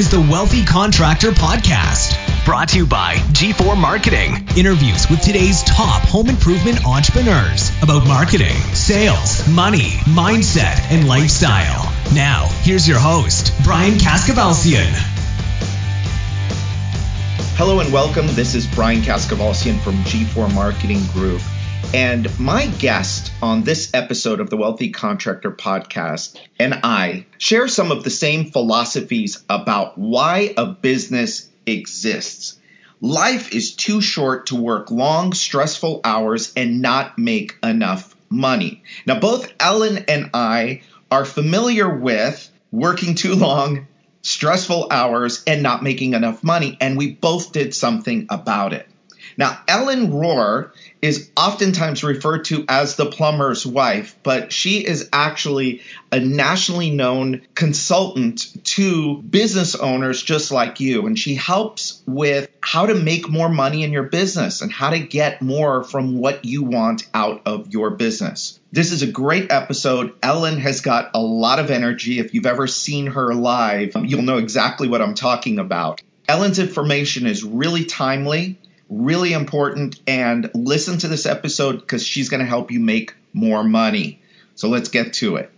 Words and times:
is 0.00 0.10
the 0.10 0.18
Wealthy 0.18 0.64
Contractor 0.64 1.32
Podcast. 1.32 2.16
Brought 2.46 2.70
to 2.70 2.78
you 2.78 2.86
by 2.86 3.16
G4 3.36 3.78
Marketing. 3.78 4.48
Interviews 4.56 5.10
with 5.10 5.20
today's 5.20 5.62
top 5.64 6.00
home 6.08 6.30
improvement 6.30 6.86
entrepreneurs 6.86 7.70
about 7.82 8.06
marketing, 8.06 8.56
sales, 8.72 9.46
money, 9.46 9.90
mindset, 10.08 10.80
and 10.90 11.06
lifestyle. 11.06 11.92
Now, 12.14 12.48
here's 12.62 12.88
your 12.88 12.98
host, 12.98 13.52
Brian 13.62 13.98
Kaskavalciyan. 13.98 14.90
Hello 17.58 17.80
and 17.80 17.92
welcome. 17.92 18.26
This 18.28 18.54
is 18.54 18.66
Brian 18.66 19.02
Kaskavalciyan 19.02 19.80
from 19.80 19.96
G4 20.04 20.54
Marketing 20.54 21.04
Group. 21.12 21.42
And 21.92 22.26
my 22.40 22.68
guest 22.78 23.19
on 23.42 23.62
this 23.62 23.90
episode 23.94 24.40
of 24.40 24.50
the 24.50 24.56
Wealthy 24.56 24.90
Contractor 24.90 25.50
podcast 25.50 26.38
and 26.58 26.74
I 26.82 27.26
share 27.38 27.68
some 27.68 27.90
of 27.90 28.04
the 28.04 28.10
same 28.10 28.44
philosophies 28.44 29.42
about 29.48 29.96
why 29.96 30.52
a 30.56 30.66
business 30.66 31.48
exists. 31.66 32.58
Life 33.00 33.54
is 33.54 33.74
too 33.74 34.02
short 34.02 34.46
to 34.46 34.56
work 34.56 34.90
long, 34.90 35.32
stressful 35.32 36.02
hours 36.04 36.52
and 36.54 36.82
not 36.82 37.18
make 37.18 37.56
enough 37.62 38.14
money. 38.28 38.82
Now, 39.06 39.18
both 39.20 39.50
Ellen 39.58 40.04
and 40.08 40.30
I 40.34 40.82
are 41.10 41.24
familiar 41.24 41.88
with 41.88 42.50
working 42.70 43.14
too 43.14 43.34
long, 43.34 43.86
stressful 44.22 44.88
hours, 44.90 45.42
and 45.46 45.62
not 45.62 45.82
making 45.82 46.12
enough 46.12 46.44
money, 46.44 46.76
and 46.80 46.96
we 46.96 47.12
both 47.12 47.52
did 47.52 47.74
something 47.74 48.26
about 48.28 48.74
it. 48.74 48.86
Now, 49.36 49.60
Ellen 49.68 50.12
Rohr 50.12 50.72
is 51.02 51.30
oftentimes 51.36 52.04
referred 52.04 52.44
to 52.46 52.64
as 52.68 52.96
the 52.96 53.06
plumber's 53.06 53.66
wife, 53.66 54.16
but 54.22 54.52
she 54.52 54.84
is 54.86 55.08
actually 55.12 55.82
a 56.12 56.20
nationally 56.20 56.90
known 56.90 57.42
consultant 57.54 58.64
to 58.64 59.22
business 59.22 59.74
owners 59.74 60.22
just 60.22 60.50
like 60.50 60.80
you. 60.80 61.06
And 61.06 61.18
she 61.18 61.34
helps 61.34 62.02
with 62.06 62.48
how 62.60 62.86
to 62.86 62.94
make 62.94 63.28
more 63.28 63.48
money 63.48 63.82
in 63.82 63.92
your 63.92 64.04
business 64.04 64.60
and 64.60 64.70
how 64.70 64.90
to 64.90 64.98
get 64.98 65.40
more 65.40 65.82
from 65.82 66.18
what 66.18 66.44
you 66.44 66.62
want 66.62 67.08
out 67.14 67.42
of 67.46 67.72
your 67.72 67.90
business. 67.90 68.60
This 68.72 68.92
is 68.92 69.02
a 69.02 69.10
great 69.10 69.50
episode. 69.50 70.14
Ellen 70.22 70.58
has 70.58 70.80
got 70.80 71.10
a 71.14 71.20
lot 71.20 71.58
of 71.58 71.70
energy. 71.70 72.18
If 72.18 72.34
you've 72.34 72.46
ever 72.46 72.66
seen 72.66 73.06
her 73.08 73.34
live, 73.34 73.92
you'll 73.96 74.22
know 74.22 74.38
exactly 74.38 74.88
what 74.88 75.02
I'm 75.02 75.14
talking 75.14 75.58
about. 75.58 76.02
Ellen's 76.28 76.60
information 76.60 77.26
is 77.26 77.42
really 77.42 77.84
timely 77.84 78.59
really 78.90 79.32
important. 79.32 80.00
And 80.06 80.50
listen 80.54 80.98
to 80.98 81.08
this 81.08 81.24
episode 81.24 81.80
because 81.80 82.04
she's 82.04 82.28
going 82.28 82.40
to 82.40 82.46
help 82.46 82.70
you 82.70 82.80
make 82.80 83.14
more 83.32 83.64
money. 83.64 84.20
So 84.56 84.68
let's 84.68 84.88
get 84.88 85.14
to 85.14 85.36
it. 85.36 85.50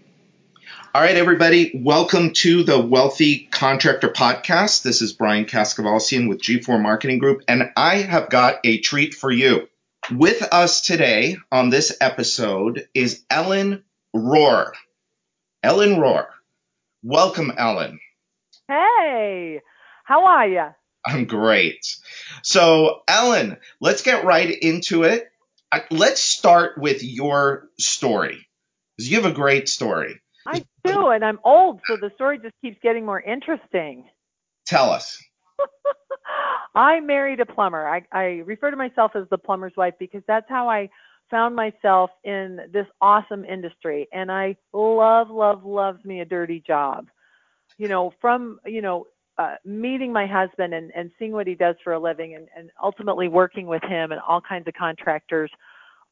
All 0.95 1.01
right, 1.01 1.17
everybody, 1.17 1.73
welcome 1.75 2.35
to 2.35 2.65
the 2.65 2.79
Wealthy 2.79 3.49
Contractor 3.51 4.11
Podcast. 4.11 4.83
This 4.83 5.01
is 5.01 5.15
Brian 5.15 5.47
Kaskavalciyan 5.47 6.29
with 6.29 6.43
G4 6.43 6.83
Marketing 6.83 7.19
Group, 7.19 7.45
and 7.49 7.71
I 7.79 8.03
have 8.03 8.29
got 8.29 8.61
a 8.63 8.79
treat 8.79 9.15
for 9.15 9.31
you. 9.31 9.69
With 10.11 10.43
us 10.53 10.83
today 10.83 11.39
on 11.51 11.71
this 11.71 11.97
episode 11.99 12.87
is 12.93 13.25
Ellen 13.31 13.85
Rohr. 14.15 14.73
Ellen 15.63 15.97
Rohr. 15.97 16.27
Welcome, 17.03 17.53
Ellen. 17.57 17.99
Hey, 18.69 19.63
how 20.05 20.27
are 20.27 20.47
you? 20.47 20.67
I'm 21.05 21.25
great. 21.25 21.97
So, 22.43 23.03
Ellen, 23.09 23.57
let's 23.81 24.03
get 24.03 24.25
right 24.25 24.51
into 24.51 25.03
it. 25.03 25.29
Let's 25.91 26.23
start 26.23 26.79
with 26.79 27.03
your 27.03 27.69
story. 27.79 28.47
Because 28.97 29.11
you 29.11 29.21
have 29.21 29.31
a 29.31 29.35
great 29.35 29.69
story. 29.69 30.21
I 30.47 30.65
do, 30.85 31.09
and 31.09 31.25
I'm 31.25 31.39
old, 31.45 31.81
so 31.87 31.97
the 31.97 32.11
story 32.15 32.39
just 32.39 32.55
keeps 32.61 32.77
getting 32.83 33.07
more 33.07 33.21
interesting. 33.21 34.05
Tell 34.67 34.91
us. 34.91 35.23
I 36.75 37.01
married 37.01 37.41
a 37.41 37.47
plumber. 37.47 37.87
I, 37.87 38.03
I 38.13 38.25
refer 38.45 38.71
to 38.71 38.77
myself 38.77 39.13
as 39.15 39.25
the 39.31 39.39
plumber's 39.39 39.75
wife 39.77 39.95
because 39.99 40.23
that's 40.27 40.49
how 40.49 40.69
I 40.69 40.89
found 41.31 41.55
myself 41.57 42.11
in 42.25 42.61
this 42.73 42.87
awesome 43.01 43.45
industry. 43.45 44.09
And 44.13 44.31
I 44.31 44.57
love, 44.73 45.31
love, 45.31 45.65
loves 45.65 46.05
me 46.05 46.21
a 46.21 46.25
dirty 46.25 46.63
job. 46.67 47.09
You 47.79 47.89
know, 47.89 48.13
from, 48.21 48.59
you 48.67 48.83
know, 48.83 49.07
uh, 49.39 49.55
meeting 49.65 50.13
my 50.13 50.27
husband 50.27 50.75
and, 50.75 50.91
and 50.95 51.11
seeing 51.19 51.33
what 51.33 51.47
he 51.47 51.55
does 51.55 51.77
for 51.83 51.93
a 51.95 51.99
living 51.99 52.35
and, 52.35 52.49
and 52.57 52.71
ultimately 52.83 53.29
working 53.29 53.67
with 53.67 53.83
him 53.83 54.13
and 54.13 54.21
all 54.27 54.41
kinds 54.41 54.69
of 54.69 54.75
contractors. 54.75 55.51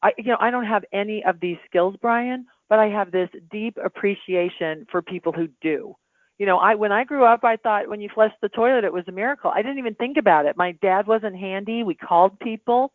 I, 0.03 0.11
you 0.17 0.25
know, 0.25 0.37
I 0.39 0.49
don't 0.49 0.65
have 0.65 0.83
any 0.91 1.23
of 1.25 1.39
these 1.39 1.57
skills, 1.67 1.95
Brian, 2.01 2.45
but 2.69 2.79
I 2.79 2.87
have 2.87 3.11
this 3.11 3.29
deep 3.51 3.77
appreciation 3.83 4.87
for 4.91 5.01
people 5.01 5.31
who 5.31 5.47
do. 5.61 5.95
You 6.39 6.47
know, 6.47 6.57
I 6.57 6.73
when 6.73 6.91
I 6.91 7.03
grew 7.03 7.23
up, 7.23 7.43
I 7.43 7.57
thought 7.57 7.87
when 7.87 8.01
you 8.01 8.09
flushed 8.11 8.37
the 8.41 8.49
toilet, 8.49 8.83
it 8.83 8.91
was 8.91 9.03
a 9.07 9.11
miracle. 9.11 9.51
I 9.53 9.61
didn't 9.61 9.77
even 9.77 9.93
think 9.93 10.17
about 10.17 10.47
it. 10.47 10.57
My 10.57 10.71
dad 10.81 11.05
wasn't 11.05 11.35
handy. 11.35 11.83
We 11.83 11.93
called 11.93 12.39
people, 12.39 12.93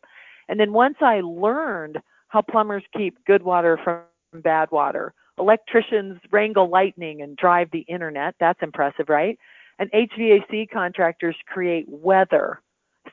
and 0.48 0.58
then 0.58 0.72
once 0.72 0.96
I 1.00 1.20
learned 1.20 1.98
how 2.26 2.42
plumbers 2.42 2.82
keep 2.96 3.24
good 3.24 3.44
water 3.44 3.78
from 3.84 4.02
bad 4.42 4.72
water, 4.72 5.14
electricians 5.38 6.18
wrangle 6.32 6.68
lightning 6.68 7.22
and 7.22 7.36
drive 7.36 7.68
the 7.72 7.84
internet. 7.88 8.34
That's 8.40 8.58
impressive, 8.62 9.08
right? 9.08 9.38
And 9.78 9.90
HVAC 9.92 10.70
contractors 10.70 11.36
create 11.46 11.86
weather. 11.88 12.60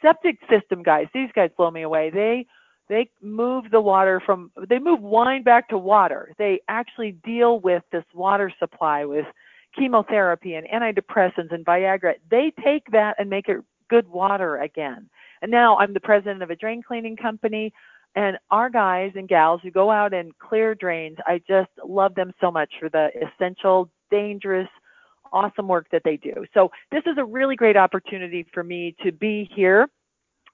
Septic 0.01 0.39
system 0.49 0.83
guys, 0.83 1.07
these 1.13 1.29
guys 1.35 1.51
blow 1.57 1.71
me 1.71 1.83
away. 1.83 2.09
They 2.09 2.45
they 2.89 3.09
move 3.21 3.65
the 3.71 3.79
water 3.79 4.21
from 4.25 4.51
they 4.69 4.79
move 4.79 5.01
wine 5.01 5.43
back 5.43 5.69
to 5.69 5.77
water. 5.77 6.33
They 6.37 6.61
actually 6.67 7.13
deal 7.23 7.59
with 7.59 7.83
this 7.91 8.03
water 8.13 8.51
supply 8.59 9.05
with 9.05 9.25
chemotherapy 9.77 10.55
and 10.55 10.67
antidepressants 10.67 11.51
and 11.51 11.65
Viagra. 11.65 12.15
They 12.29 12.51
take 12.63 12.91
that 12.91 13.15
and 13.17 13.29
make 13.29 13.47
it 13.47 13.57
good 13.89 14.07
water 14.07 14.57
again. 14.57 15.09
And 15.41 15.51
now 15.51 15.77
I'm 15.77 15.93
the 15.93 15.99
president 15.99 16.43
of 16.43 16.49
a 16.49 16.55
drain 16.55 16.81
cleaning 16.85 17.15
company 17.15 17.73
and 18.15 18.37
our 18.51 18.69
guys 18.69 19.11
and 19.15 19.27
gals 19.27 19.61
who 19.63 19.71
go 19.71 19.89
out 19.89 20.13
and 20.13 20.37
clear 20.37 20.75
drains, 20.75 21.17
I 21.25 21.41
just 21.47 21.69
love 21.83 22.13
them 22.15 22.31
so 22.39 22.51
much 22.51 22.71
for 22.79 22.89
the 22.89 23.09
essential, 23.21 23.89
dangerous, 24.11 24.69
awesome 25.33 25.67
work 25.67 25.87
that 25.91 26.03
they 26.05 26.17
do. 26.17 26.45
So 26.53 26.71
this 26.91 27.03
is 27.07 27.17
a 27.17 27.25
really 27.25 27.55
great 27.57 27.75
opportunity 27.77 28.45
for 28.53 28.63
me 28.63 28.95
to 29.03 29.11
be 29.11 29.49
here 29.55 29.87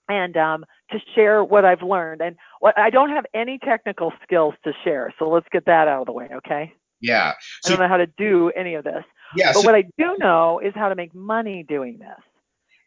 and 0.08 0.36
um, 0.38 0.66
to 0.92 0.98
share 1.16 1.44
what 1.44 1.66
I've 1.66 1.84
learned. 1.84 2.22
And 2.22 2.36
what 2.62 2.78
I 2.80 2.90
don't 2.90 3.10
have 3.12 3.26
any 3.34 3.60
technical 3.60 4.12
skills 4.24 4.56
to 4.64 4.72
share, 4.84 5.14
so 5.20 5.30
let's 5.30 5.48
get 5.52 5.66
that 5.66 5.88
out 5.88 6.02
of 6.02 6.06
the 6.08 6.14
way, 6.14 6.30
okay? 6.38 6.74
Yeah. 7.02 7.34
So, 7.64 7.74
I 7.74 7.78
don't 7.78 7.84
know 7.86 7.90
how 7.90 7.98
to 7.98 8.08
do 8.18 8.52
any 8.56 8.76
of 8.76 8.84
this. 8.84 9.04
Yeah. 9.36 9.54
But 9.54 9.62
so, 9.62 9.66
what 9.68 9.76
I 9.76 9.84
do 9.98 10.18
know 10.20 10.60
is 10.60 10.74
how 10.76 10.90
to 10.90 10.96
make 10.96 11.14
money 11.16 11.64
doing 11.68 12.00
this, 12.00 12.24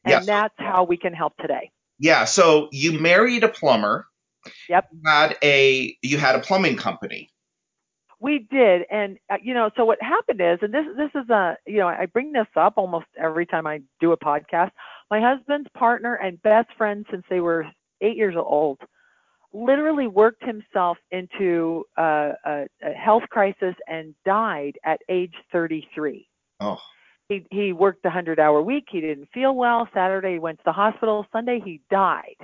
and 0.05 0.13
Yes. 0.13 0.27
that's 0.27 0.55
how 0.59 0.85
we 0.85 0.97
can 0.97 1.13
help 1.15 1.37
today. 1.39 1.71
yeah. 1.99 2.25
So 2.25 2.69
you 2.73 2.99
married 3.01 3.45
a 3.45 3.49
plumber. 3.49 4.07
Yep. 4.69 4.89
You 4.93 5.01
had 5.07 5.37
a 5.45 5.97
you 6.03 6.19
had 6.19 6.35
a 6.35 6.41
plumbing 6.41 6.77
company. 6.77 7.31
We 8.22 8.47
did, 8.53 8.83
and 8.88 9.19
uh, 9.28 9.38
you 9.43 9.53
know, 9.53 9.69
so 9.77 9.84
what 9.84 10.00
happened 10.00 10.41
is, 10.41 10.60
and 10.62 10.72
this 10.72 10.87
this 10.97 11.10
is 11.21 11.28
a, 11.28 11.56
you 11.66 11.78
know, 11.78 11.88
I 11.88 12.06
bring 12.06 12.31
this 12.31 12.47
up 12.55 12.75
almost 12.77 13.06
every 13.21 13.47
time 13.47 13.66
I 13.66 13.83
do 14.00 14.12
a 14.12 14.16
podcast. 14.16 14.71
My 15.10 15.21
husband's 15.21 15.69
partner 15.77 16.15
and 16.15 16.41
best 16.43 16.69
friend 16.78 17.05
since 17.11 17.25
they 17.28 17.41
were 17.41 17.66
eight 18.00 18.16
years 18.16 18.37
old, 18.38 18.78
literally 19.53 20.06
worked 20.06 20.44
himself 20.44 20.99
into 21.11 21.84
a, 21.97 22.31
a, 22.44 22.66
a 22.84 22.93
health 22.93 23.25
crisis 23.28 23.75
and 23.88 24.15
died 24.25 24.78
at 24.84 25.00
age 25.09 25.34
33. 25.50 26.28
Oh. 26.61 26.78
He 27.28 27.44
he 27.50 27.72
worked 27.72 28.05
a 28.05 28.11
hundred 28.11 28.38
hour 28.38 28.62
week. 28.62 28.84
He 28.88 29.00
didn't 29.00 29.31
feel 29.34 29.56
well. 29.56 29.88
Saturday 29.93 30.34
he 30.34 30.38
went 30.38 30.59
to 30.59 30.65
the 30.65 30.72
hospital. 30.72 31.27
Sunday 31.32 31.61
he 31.65 31.81
died. 31.91 32.37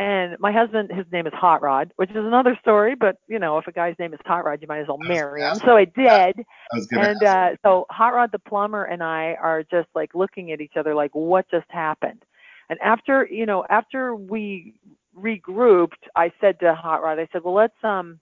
And 0.00 0.38
my 0.40 0.50
husband, 0.50 0.90
his 0.90 1.04
name 1.12 1.26
is 1.26 1.32
Hot 1.34 1.60
Rod, 1.60 1.92
which 1.96 2.08
is 2.08 2.16
another 2.16 2.56
story. 2.62 2.94
But 2.94 3.16
you 3.28 3.38
know, 3.38 3.58
if 3.58 3.66
a 3.66 3.72
guy's 3.72 3.94
name 3.98 4.14
is 4.14 4.20
Hot 4.24 4.46
Rod, 4.46 4.62
you 4.62 4.66
might 4.66 4.78
as 4.78 4.88
well 4.88 4.96
marry 4.96 5.42
him. 5.42 5.56
So 5.56 5.76
I 5.76 5.84
did. 5.84 6.06
I 6.08 6.78
And 6.92 7.22
uh, 7.22 7.50
so 7.62 7.84
Hot 7.90 8.14
Rod 8.14 8.32
the 8.32 8.38
plumber 8.38 8.84
and 8.84 9.02
I 9.02 9.34
are 9.34 9.62
just 9.62 9.88
like 9.94 10.14
looking 10.14 10.52
at 10.52 10.62
each 10.62 10.72
other 10.78 10.94
like, 10.94 11.14
what 11.14 11.50
just 11.50 11.66
happened? 11.68 12.22
And 12.70 12.80
after 12.80 13.28
you 13.30 13.44
know, 13.44 13.66
after 13.68 14.14
we 14.14 14.72
regrouped, 15.14 16.08
I 16.16 16.32
said 16.40 16.58
to 16.60 16.74
Hot 16.74 17.02
Rod, 17.02 17.18
I 17.18 17.28
said, 17.30 17.44
well, 17.44 17.54
let's 17.54 17.84
um, 17.84 18.18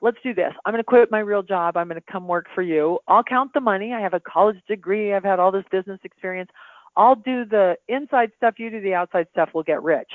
let's 0.00 0.16
do 0.22 0.32
this. 0.32 0.54
I'm 0.64 0.72
going 0.72 0.82
to 0.82 0.84
quit 0.84 1.10
my 1.10 1.18
real 1.18 1.42
job. 1.42 1.76
I'm 1.76 1.88
going 1.88 2.00
to 2.00 2.12
come 2.12 2.26
work 2.26 2.46
for 2.54 2.62
you. 2.62 2.98
I'll 3.08 3.22
count 3.22 3.52
the 3.52 3.60
money. 3.60 3.92
I 3.92 4.00
have 4.00 4.14
a 4.14 4.20
college 4.20 4.56
degree. 4.66 5.12
I've 5.12 5.24
had 5.24 5.38
all 5.38 5.52
this 5.52 5.66
business 5.70 6.00
experience. 6.02 6.48
I'll 6.96 7.16
do 7.16 7.44
the 7.44 7.76
inside 7.88 8.30
stuff. 8.38 8.54
You 8.56 8.70
do 8.70 8.80
the 8.80 8.94
outside 8.94 9.26
stuff. 9.32 9.50
We'll 9.52 9.64
get 9.64 9.82
rich. 9.82 10.10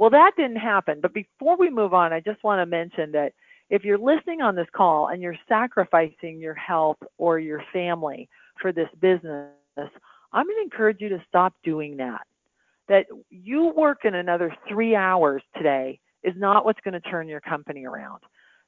Well, 0.00 0.08
that 0.10 0.32
didn't 0.34 0.56
happen. 0.56 1.00
But 1.02 1.12
before 1.12 1.58
we 1.58 1.68
move 1.68 1.92
on, 1.92 2.10
I 2.10 2.20
just 2.20 2.42
want 2.42 2.58
to 2.58 2.64
mention 2.64 3.12
that 3.12 3.34
if 3.68 3.84
you're 3.84 3.98
listening 3.98 4.40
on 4.40 4.56
this 4.56 4.66
call 4.74 5.08
and 5.08 5.20
you're 5.20 5.36
sacrificing 5.46 6.40
your 6.40 6.54
health 6.54 6.96
or 7.18 7.38
your 7.38 7.62
family 7.70 8.26
for 8.62 8.72
this 8.72 8.88
business, 8.98 9.50
I'm 9.76 10.46
going 10.46 10.56
to 10.56 10.62
encourage 10.62 11.02
you 11.02 11.10
to 11.10 11.22
stop 11.28 11.52
doing 11.62 11.98
that. 11.98 12.22
That 12.88 13.08
you 13.28 13.74
work 13.76 14.06
in 14.06 14.14
another 14.14 14.56
three 14.66 14.96
hours 14.96 15.42
today 15.54 16.00
is 16.24 16.32
not 16.34 16.64
what's 16.64 16.80
going 16.80 16.94
to 16.94 17.00
turn 17.02 17.28
your 17.28 17.42
company 17.42 17.84
around. 17.84 18.22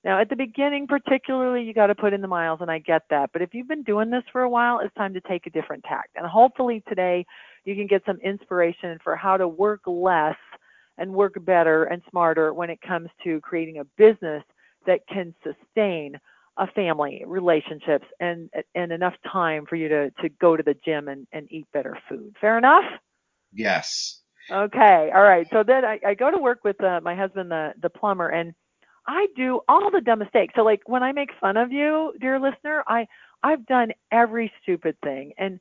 Now, 0.05 0.21
at 0.21 0.29
the 0.29 0.37
beginning, 0.37 0.87
particularly, 0.87 1.63
you 1.63 1.73
got 1.73 1.87
to 1.87 1.95
put 1.95 2.13
in 2.13 2.21
the 2.21 2.29
miles, 2.29 2.59
and 2.61 2.71
I 2.71 2.79
get 2.79 3.03
that. 3.09 3.31
But 3.33 3.41
if 3.41 3.55
you've 3.55 3.69
been 3.69 3.85
doing 3.85 4.11
this 4.11 4.25
for 4.33 4.43
a 4.43 4.51
while, 4.51 4.81
it's 4.81 4.95
time 4.97 5.15
to 5.15 5.21
take 5.23 5.47
a 5.47 5.51
different 5.51 5.85
tack. 5.85 6.11
And 6.15 6.27
hopefully 6.27 6.83
today 6.91 7.25
you 7.65 7.75
can 7.75 7.87
get 7.87 8.03
some 8.05 8.19
inspiration 8.19 8.99
for 9.03 9.17
how 9.17 9.39
to 9.39 9.49
work 9.49 9.81
less 9.87 10.37
and 10.99 11.13
work 11.13 11.35
better 11.45 11.85
and 11.85 12.03
smarter 12.11 12.53
when 12.53 12.71
it 12.71 12.81
comes 12.81 13.09
to 13.25 13.41
creating 13.41 13.79
a 13.79 13.85
business 13.97 14.43
that 14.87 15.01
can 15.09 15.35
sustain 15.43 16.19
a 16.59 16.67
family, 16.69 17.23
relationships, 17.27 18.05
and 18.21 18.51
and 18.75 18.93
enough 18.93 19.15
time 19.31 19.65
for 19.67 19.77
you 19.77 19.89
to 19.89 20.11
to 20.21 20.29
go 20.41 20.57
to 20.57 20.63
the 20.63 20.77
gym 20.85 21.09
and, 21.09 21.27
and 21.33 21.51
eat 21.51 21.67
better 21.73 21.97
food. 22.09 22.37
Fair 22.41 22.59
enough? 22.59 22.85
Yes. 23.53 24.21
Okay. 24.51 25.11
All 25.15 25.23
right. 25.23 25.47
So 25.51 25.63
then 25.63 25.85
I, 25.85 25.99
I 26.07 26.15
go 26.15 26.31
to 26.31 26.39
work 26.39 26.61
with 26.65 26.83
uh, 26.83 27.01
my 27.03 27.15
husband, 27.15 27.51
the 27.51 27.73
the 27.81 27.89
plumber, 27.89 28.29
and 28.29 28.53
I 29.07 29.27
do 29.37 29.61
all 29.69 29.91
the 29.91 30.01
dumb 30.01 30.19
mistakes. 30.19 30.55
So 30.57 30.63
like 30.63 30.83
when 30.87 31.03
I 31.03 31.13
make 31.13 31.31
fun 31.41 31.57
of 31.57 31.73
you, 31.73 32.13
dear 32.21 32.39
listener, 32.39 32.85
I 32.87 33.07
I've 33.43 33.65
done 33.67 33.93
every 34.11 34.53
stupid 34.63 34.97
thing, 35.03 35.33
and 35.39 35.59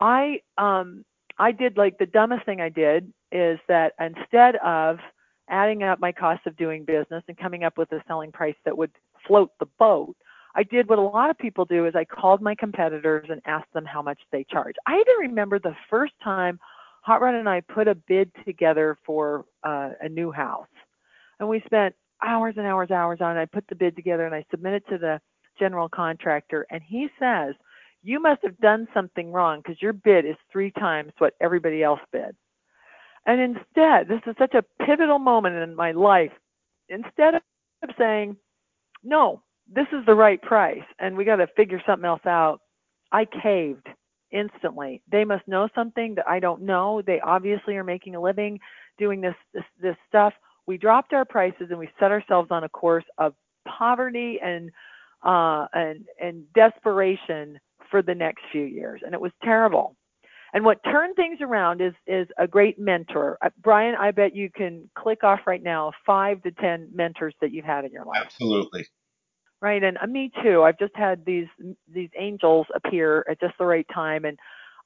I 0.00 0.40
um 0.58 1.04
I 1.38 1.52
did 1.52 1.76
like 1.76 1.98
the 1.98 2.06
dumbest 2.06 2.44
thing 2.46 2.60
I 2.60 2.68
did 2.68 3.12
is 3.32 3.58
that 3.68 3.94
instead 4.00 4.56
of 4.56 4.98
adding 5.48 5.82
up 5.82 6.00
my 6.00 6.12
cost 6.12 6.46
of 6.46 6.56
doing 6.56 6.84
business 6.84 7.22
and 7.28 7.36
coming 7.36 7.64
up 7.64 7.76
with 7.76 7.90
a 7.92 8.02
selling 8.06 8.32
price 8.32 8.54
that 8.64 8.76
would 8.76 8.92
float 9.26 9.50
the 9.58 9.66
boat, 9.78 10.16
I 10.54 10.62
did 10.62 10.88
what 10.88 10.98
a 10.98 11.02
lot 11.02 11.30
of 11.30 11.38
people 11.38 11.64
do 11.64 11.86
is 11.86 11.94
I 11.96 12.04
called 12.04 12.40
my 12.40 12.54
competitors 12.54 13.26
and 13.28 13.42
asked 13.44 13.72
them 13.72 13.84
how 13.84 14.02
much 14.02 14.20
they 14.30 14.44
charge. 14.44 14.76
I 14.86 14.94
even 14.94 15.28
remember 15.30 15.58
the 15.58 15.76
first 15.90 16.12
time 16.22 16.60
Hot 17.02 17.20
Rod 17.20 17.34
and 17.34 17.48
I 17.48 17.60
put 17.60 17.88
a 17.88 17.94
bid 17.94 18.30
together 18.46 18.96
for 19.04 19.44
uh, 19.62 19.90
a 20.00 20.08
new 20.08 20.30
house. 20.30 20.68
And 21.38 21.48
we 21.48 21.60
spent 21.66 21.94
hours 22.22 22.54
and 22.56 22.66
hours, 22.66 22.88
and 22.90 22.96
hours 22.96 23.18
on 23.20 23.36
it. 23.36 23.40
I 23.40 23.44
put 23.46 23.66
the 23.68 23.74
bid 23.74 23.96
together 23.96 24.24
and 24.24 24.34
I 24.34 24.44
submitted 24.50 24.86
to 24.88 24.96
the 24.96 25.20
general 25.58 25.88
contractor 25.88 26.66
and 26.70 26.82
he 26.82 27.08
says, 27.18 27.54
you 28.04 28.20
must 28.20 28.42
have 28.42 28.58
done 28.58 28.86
something 28.92 29.32
wrong 29.32 29.60
because 29.60 29.80
your 29.80 29.94
bid 29.94 30.26
is 30.26 30.36
three 30.52 30.70
times 30.72 31.12
what 31.18 31.34
everybody 31.40 31.82
else 31.82 32.00
bid. 32.12 32.36
And 33.26 33.40
instead, 33.40 34.06
this 34.06 34.20
is 34.26 34.34
such 34.38 34.54
a 34.54 34.84
pivotal 34.84 35.18
moment 35.18 35.56
in 35.56 35.74
my 35.74 35.92
life. 35.92 36.32
Instead 36.90 37.36
of 37.36 37.42
saying, 37.98 38.36
no, 39.02 39.42
this 39.72 39.86
is 39.92 40.04
the 40.04 40.14
right 40.14 40.40
price 40.42 40.84
and 40.98 41.16
we 41.16 41.24
got 41.24 41.36
to 41.36 41.46
figure 41.56 41.82
something 41.86 42.04
else 42.04 42.24
out, 42.26 42.60
I 43.10 43.24
caved 43.24 43.88
instantly. 44.30 45.00
They 45.10 45.24
must 45.24 45.48
know 45.48 45.68
something 45.74 46.14
that 46.16 46.28
I 46.28 46.40
don't 46.40 46.62
know. 46.62 47.00
They 47.00 47.20
obviously 47.20 47.76
are 47.76 47.84
making 47.84 48.16
a 48.16 48.20
living 48.20 48.60
doing 48.98 49.22
this 49.22 49.34
this, 49.54 49.64
this 49.80 49.96
stuff. 50.08 50.34
We 50.66 50.76
dropped 50.76 51.14
our 51.14 51.24
prices 51.24 51.68
and 51.70 51.78
we 51.78 51.88
set 51.98 52.10
ourselves 52.10 52.48
on 52.50 52.64
a 52.64 52.68
course 52.68 53.04
of 53.16 53.34
poverty 53.66 54.40
and 54.44 54.70
uh, 55.22 55.66
and 55.72 56.04
and 56.20 56.44
desperation 56.54 57.58
for 57.94 58.02
the 58.02 58.12
next 58.12 58.42
few 58.50 58.64
years, 58.64 59.02
and 59.04 59.14
it 59.14 59.20
was 59.20 59.30
terrible. 59.44 59.94
And 60.52 60.64
what 60.64 60.82
turned 60.82 61.14
things 61.14 61.38
around 61.40 61.80
is 61.80 61.92
is 62.08 62.26
a 62.36 62.48
great 62.48 62.76
mentor. 62.76 63.38
Uh, 63.40 63.50
Brian, 63.62 63.94
I 63.94 64.10
bet 64.10 64.34
you 64.34 64.50
can 64.50 64.90
click 64.98 65.22
off 65.22 65.38
right 65.46 65.62
now 65.62 65.92
five 66.04 66.42
to 66.42 66.50
ten 66.50 66.88
mentors 66.92 67.36
that 67.40 67.52
you've 67.52 67.64
had 67.64 67.84
in 67.84 67.92
your 67.92 68.04
life. 68.04 68.22
Absolutely. 68.24 68.84
Right, 69.60 69.80
and 69.80 69.96
uh, 70.02 70.08
me 70.08 70.32
too. 70.42 70.64
I've 70.64 70.76
just 70.76 70.96
had 70.96 71.24
these 71.24 71.46
these 71.86 72.10
angels 72.18 72.66
appear 72.74 73.24
at 73.30 73.38
just 73.38 73.54
the 73.60 73.64
right 73.64 73.86
time, 73.94 74.24
and 74.24 74.36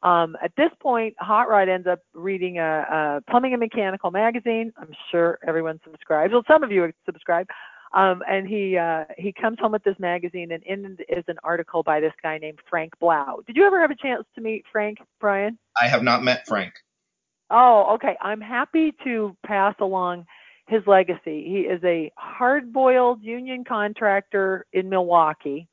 um, 0.02 0.37
at 0.44 0.52
this 0.58 0.70
point, 0.82 1.14
Hot 1.19 1.49
Rod 1.49 1.70
ends 1.70 1.87
up 1.87 2.00
reading 2.12 2.58
a, 2.58 2.84
a 2.90 3.20
Plumbing 3.31 3.55
and 3.55 3.60
Mechanical 3.60 4.10
magazine. 4.10 4.70
I'm 4.76 4.93
sure 5.10 5.38
everyone 5.49 5.81
subscribes. 5.82 6.34
Well, 6.34 6.44
some 6.46 6.62
of 6.62 6.70
you 6.70 6.93
subscribe. 7.06 7.46
Um, 7.93 8.23
and 8.29 8.46
he 8.46 8.76
uh, 8.76 9.05
he 9.17 9.32
comes 9.32 9.58
home 9.58 9.73
with 9.73 9.82
this 9.82 9.99
magazine, 9.99 10.52
and 10.52 10.62
in 10.64 10.99
is 11.08 11.25
an 11.26 11.38
article 11.43 11.82
by 11.82 12.00
this 12.00 12.12
guy 12.23 12.38
named 12.38 12.58
Frank 12.69 12.93
Blau. 13.00 13.40
Did 13.46 13.56
you 13.56 13.64
ever 13.64 13.81
have 13.81 13.90
a 13.90 13.96
chance 13.96 14.25
to 14.35 14.40
meet 14.43 14.64
Frank, 14.70 14.99
Brian? 15.20 15.58
I 15.81 15.88
have 15.88 16.02
not 16.02 16.23
met 16.23 16.46
Frank. 16.46 16.75
Oh, 17.50 17.94
okay. 17.94 18.17
I'm 18.20 18.43
happy 18.43 18.93
to 19.05 19.35
pass 19.46 19.75
along 19.81 20.26
his 20.67 20.82
legacy. 20.87 21.49
He 21.49 21.61
is 21.61 21.82
a 21.82 22.12
hard-boiled 22.19 23.23
union 23.23 23.64
contractor 23.64 24.67
in 24.75 24.91
Milwaukee, 24.91 25.67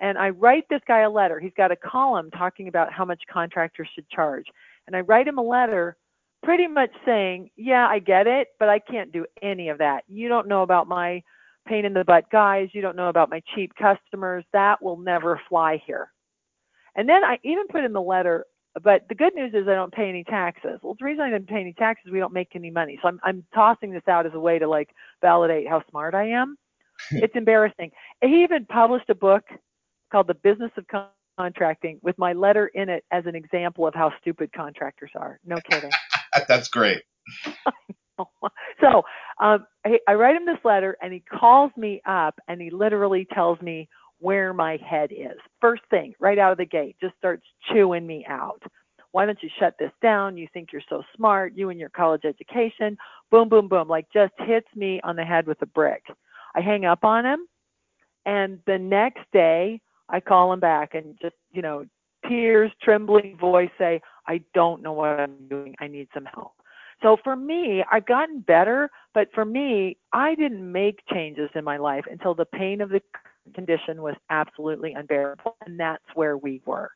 and 0.00 0.18
I 0.18 0.30
write 0.30 0.64
this 0.68 0.82
guy 0.88 1.02
a 1.02 1.10
letter. 1.10 1.38
He's 1.38 1.52
got 1.56 1.70
a 1.70 1.76
column 1.76 2.32
talking 2.32 2.66
about 2.66 2.92
how 2.92 3.04
much 3.04 3.22
contractors 3.32 3.88
should 3.94 4.10
charge, 4.10 4.46
and 4.88 4.96
I 4.96 5.02
write 5.02 5.28
him 5.28 5.38
a 5.38 5.42
letter 5.42 5.96
pretty 6.42 6.66
much 6.66 6.90
saying, 7.04 7.50
"Yeah, 7.54 7.86
I 7.86 8.00
get 8.00 8.26
it, 8.26 8.48
but 8.58 8.68
I 8.68 8.80
can't 8.80 9.12
do 9.12 9.26
any 9.42 9.68
of 9.68 9.78
that. 9.78 10.02
You 10.08 10.28
don't 10.28 10.48
know 10.48 10.62
about 10.62 10.88
my 10.88 11.22
pain 11.66 11.84
in 11.84 11.92
the 11.92 12.04
butt 12.04 12.30
guys. 12.30 12.68
You 12.72 12.82
don't 12.82 12.96
know 12.96 13.08
about 13.08 13.30
my 13.30 13.42
cheap 13.54 13.72
customers. 13.74 14.44
That 14.52 14.82
will 14.82 14.96
never 14.96 15.40
fly 15.48 15.82
here. 15.86 16.10
And 16.96 17.08
then 17.08 17.24
I 17.24 17.38
even 17.44 17.66
put 17.68 17.84
in 17.84 17.92
the 17.92 18.00
letter, 18.00 18.46
but 18.82 19.06
the 19.08 19.14
good 19.14 19.34
news 19.34 19.52
is 19.54 19.68
I 19.68 19.74
don't 19.74 19.92
pay 19.92 20.08
any 20.08 20.24
taxes. 20.24 20.78
Well, 20.82 20.96
the 20.98 21.04
reason 21.04 21.22
I 21.22 21.30
didn't 21.30 21.48
pay 21.48 21.60
any 21.60 21.74
taxes, 21.74 22.10
we 22.10 22.18
don't 22.18 22.32
make 22.32 22.48
any 22.54 22.70
money. 22.70 22.98
So 23.02 23.08
I'm, 23.08 23.20
I'm 23.22 23.44
tossing 23.54 23.90
this 23.90 24.06
out 24.08 24.26
as 24.26 24.32
a 24.34 24.40
way 24.40 24.58
to 24.58 24.68
like 24.68 24.88
validate 25.20 25.68
how 25.68 25.82
smart 25.90 26.14
I 26.14 26.30
am. 26.30 26.56
it's 27.10 27.36
embarrassing. 27.36 27.90
He 28.22 28.42
even 28.42 28.64
published 28.64 29.10
a 29.10 29.14
book 29.14 29.44
called 30.10 30.26
The 30.28 30.34
Business 30.34 30.70
of 30.78 30.86
Contracting 31.38 31.98
with 32.02 32.16
my 32.18 32.32
letter 32.32 32.68
in 32.68 32.88
it 32.88 33.04
as 33.10 33.26
an 33.26 33.34
example 33.34 33.86
of 33.86 33.94
how 33.94 34.12
stupid 34.20 34.50
contractors 34.54 35.10
are. 35.14 35.38
No 35.44 35.58
kidding. 35.70 35.90
That's 36.48 36.68
great. 36.68 37.02
so 38.80 39.02
um, 39.40 39.66
I, 39.84 39.98
I 40.08 40.14
write 40.14 40.36
him 40.36 40.46
this 40.46 40.64
letter, 40.64 40.96
and 41.02 41.12
he 41.12 41.20
calls 41.20 41.70
me 41.76 42.00
up, 42.06 42.38
and 42.48 42.60
he 42.60 42.70
literally 42.70 43.26
tells 43.34 43.60
me 43.60 43.88
where 44.18 44.52
my 44.52 44.78
head 44.78 45.10
is. 45.12 45.36
First 45.60 45.82
thing, 45.90 46.14
right 46.18 46.38
out 46.38 46.52
of 46.52 46.58
the 46.58 46.64
gate, 46.64 46.96
just 47.00 47.16
starts 47.18 47.44
chewing 47.70 48.06
me 48.06 48.24
out. 48.28 48.62
Why 49.12 49.26
don't 49.26 49.42
you 49.42 49.50
shut 49.58 49.74
this 49.78 49.92
down? 50.02 50.36
You 50.36 50.46
think 50.52 50.72
you're 50.72 50.82
so 50.88 51.02
smart, 51.14 51.54
you 51.54 51.70
and 51.70 51.78
your 51.78 51.90
college 51.90 52.24
education. 52.24 52.96
Boom, 53.30 53.48
boom, 53.48 53.68
boom, 53.68 53.88
like 53.88 54.06
just 54.12 54.32
hits 54.38 54.68
me 54.74 55.00
on 55.04 55.16
the 55.16 55.24
head 55.24 55.46
with 55.46 55.60
a 55.62 55.66
brick. 55.66 56.04
I 56.54 56.60
hang 56.60 56.84
up 56.84 57.04
on 57.04 57.24
him, 57.24 57.40
and 58.24 58.58
the 58.66 58.78
next 58.78 59.24
day 59.32 59.80
I 60.08 60.20
call 60.20 60.52
him 60.52 60.60
back 60.60 60.94
and 60.94 61.18
just, 61.20 61.34
you 61.52 61.62
know, 61.62 61.84
tears, 62.28 62.72
trembling 62.82 63.36
voice 63.38 63.70
say, 63.78 64.00
I 64.26 64.40
don't 64.54 64.82
know 64.82 64.92
what 64.92 65.20
I'm 65.20 65.48
doing. 65.48 65.74
I 65.80 65.86
need 65.86 66.08
some 66.12 66.24
help. 66.24 66.52
So 67.02 67.16
for 67.22 67.36
me, 67.36 67.84
I've 67.90 68.06
gotten 68.06 68.40
better, 68.40 68.90
but 69.16 69.32
for 69.32 69.46
me, 69.46 69.96
I 70.12 70.34
didn't 70.34 70.70
make 70.70 71.00
changes 71.10 71.48
in 71.54 71.64
my 71.64 71.78
life 71.78 72.04
until 72.10 72.34
the 72.34 72.44
pain 72.44 72.82
of 72.82 72.90
the 72.90 73.00
condition 73.54 74.02
was 74.02 74.14
absolutely 74.28 74.92
unbearable. 74.92 75.56
And 75.64 75.80
that's 75.80 76.04
where 76.12 76.36
we 76.36 76.60
were. 76.66 76.90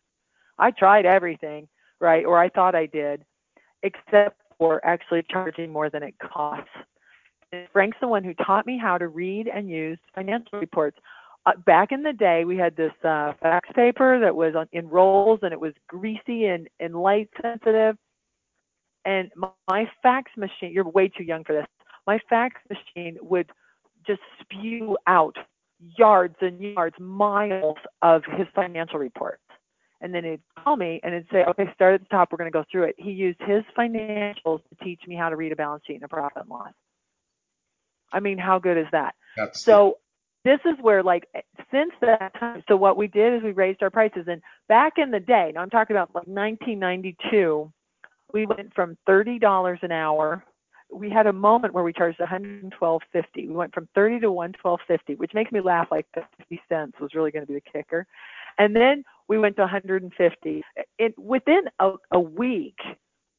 I 0.59 0.71
tried 0.71 1.07
everything, 1.07 1.67
right? 1.99 2.27
Or 2.27 2.39
I 2.39 2.51
thought 2.51 2.75
I 2.75 2.85
did, 2.85 3.25
except 3.83 4.39
for 4.59 4.85
actually 4.85 5.25
charging 5.31 5.73
more 5.73 5.89
than 5.89 6.03
it 6.03 6.15
costs. 6.19 6.69
And 7.53 7.67
Frank's 7.73 7.97
the 8.03 8.09
one 8.09 8.23
who 8.23 8.35
taught 8.35 8.67
me 8.67 8.77
how 8.77 8.99
to 8.99 9.09
read 9.09 9.49
and 9.49 9.71
use 9.71 9.99
financial 10.15 10.59
reports. 10.59 10.99
Uh, 11.47 11.53
back 11.65 11.91
in 11.91 12.03
the 12.03 12.13
day, 12.13 12.45
we 12.45 12.59
had 12.59 12.77
this 12.77 12.93
uh, 13.03 13.33
fax 13.41 13.71
paper 13.75 14.21
that 14.21 14.37
was 14.37 14.55
on, 14.55 14.69
in 14.73 14.87
rolls 14.91 15.39
and 15.43 15.55
it 15.55 15.61
was 15.61 15.73
greasy 15.89 16.45
and, 16.45 16.69
and 16.81 16.95
light 16.95 17.31
sensitive 17.41 17.97
and 19.07 19.31
my 19.71 19.89
fax 20.03 20.31
machine 20.37 20.73
you're 20.73 20.87
way 20.87 21.09
too 21.09 21.25
young 21.25 21.43
for 21.43 21.55
this 21.55 21.67
my 22.11 22.19
fax 22.29 22.61
machine 22.69 23.17
would 23.23 23.49
just 24.05 24.21
spew 24.41 24.99
out 25.07 25.37
yards 25.97 26.35
and 26.41 26.61
yards 26.61 26.97
miles 26.99 27.77
of 28.03 28.23
his 28.37 28.49
financial 28.53 28.99
reports. 28.99 29.45
And 30.01 30.13
then 30.13 30.25
he'd 30.25 30.41
call 30.59 30.77
me 30.77 30.99
and 31.05 31.15
he'd 31.15 31.27
say 31.31 31.45
okay 31.51 31.67
start 31.73 31.95
at 31.95 32.01
the 32.01 32.09
top. 32.09 32.33
We're 32.33 32.39
going 32.39 32.51
to 32.51 32.59
go 32.59 32.65
through 32.73 32.85
it. 32.85 32.97
He 32.99 33.13
used 33.13 33.39
his 33.47 33.63
financials 33.79 34.61
to 34.71 34.85
teach 34.85 35.03
me 35.07 35.15
how 35.15 35.29
to 35.29 35.37
read 35.37 35.53
a 35.53 35.57
balance 35.57 35.85
sheet 35.87 35.95
and 35.95 36.03
a 36.03 36.09
profit 36.09 36.43
and 36.43 36.51
loss. 36.51 36.73
I 38.13 38.19
mean 38.19 38.39
how 38.39 38.59
good 38.59 38.77
is 38.77 38.87
that? 38.91 39.15
That's 39.37 39.63
so 39.63 39.99
this 40.45 40.59
is 40.65 40.75
where 40.81 41.05
like 41.05 41.29
since 41.71 41.93
that 42.01 42.33
time 42.41 42.65
so 42.67 42.75
what 42.75 42.97
we 42.97 43.07
did 43.07 43.35
is 43.35 43.43
we 43.45 43.53
raised 43.53 43.85
our 43.85 43.91
prices. 43.91 44.25
And 44.27 44.43
back 44.69 44.95
in 44.97 45.13
the 45.13 45.21
day 45.21 45.53
now 45.55 45.61
i'm 45.61 45.71
talking 45.71 45.95
about 45.95 46.09
like 46.13 46.27
1992 46.27 47.73
we 48.33 48.47
went 48.47 48.75
from 48.75 48.97
$30 49.09 49.83
an 49.83 49.93
hour. 49.93 50.45
We 50.93 51.11
had 51.11 51.27
a 51.27 51.33
moment 51.33 51.75
where 51.75 51.85
we 51.85 51.93
charged 51.93 52.19
112.50. 52.19 53.01
We 53.37 53.47
went 53.49 53.75
from 53.75 53.89
30 53.95 54.21
to 54.21 54.27
112.50, 54.29 55.19
which 55.19 55.33
makes 55.35 55.53
me 55.53 55.61
laugh. 55.61 55.89
Like 55.91 56.07
50 56.15 56.61
cents 56.69 56.95
was 57.01 57.15
really 57.15 57.31
going 57.31 57.47
to 57.47 57.53
be 57.53 57.55
the 57.55 57.73
kicker, 57.73 58.07
and 58.59 58.75
then 58.75 59.05
we 59.29 59.39
went 59.39 59.57
to 59.57 59.63
150. 59.63 60.63
It 60.99 61.19
within 61.19 61.63
a, 61.79 61.93
a 62.13 62.21
week 62.21 62.79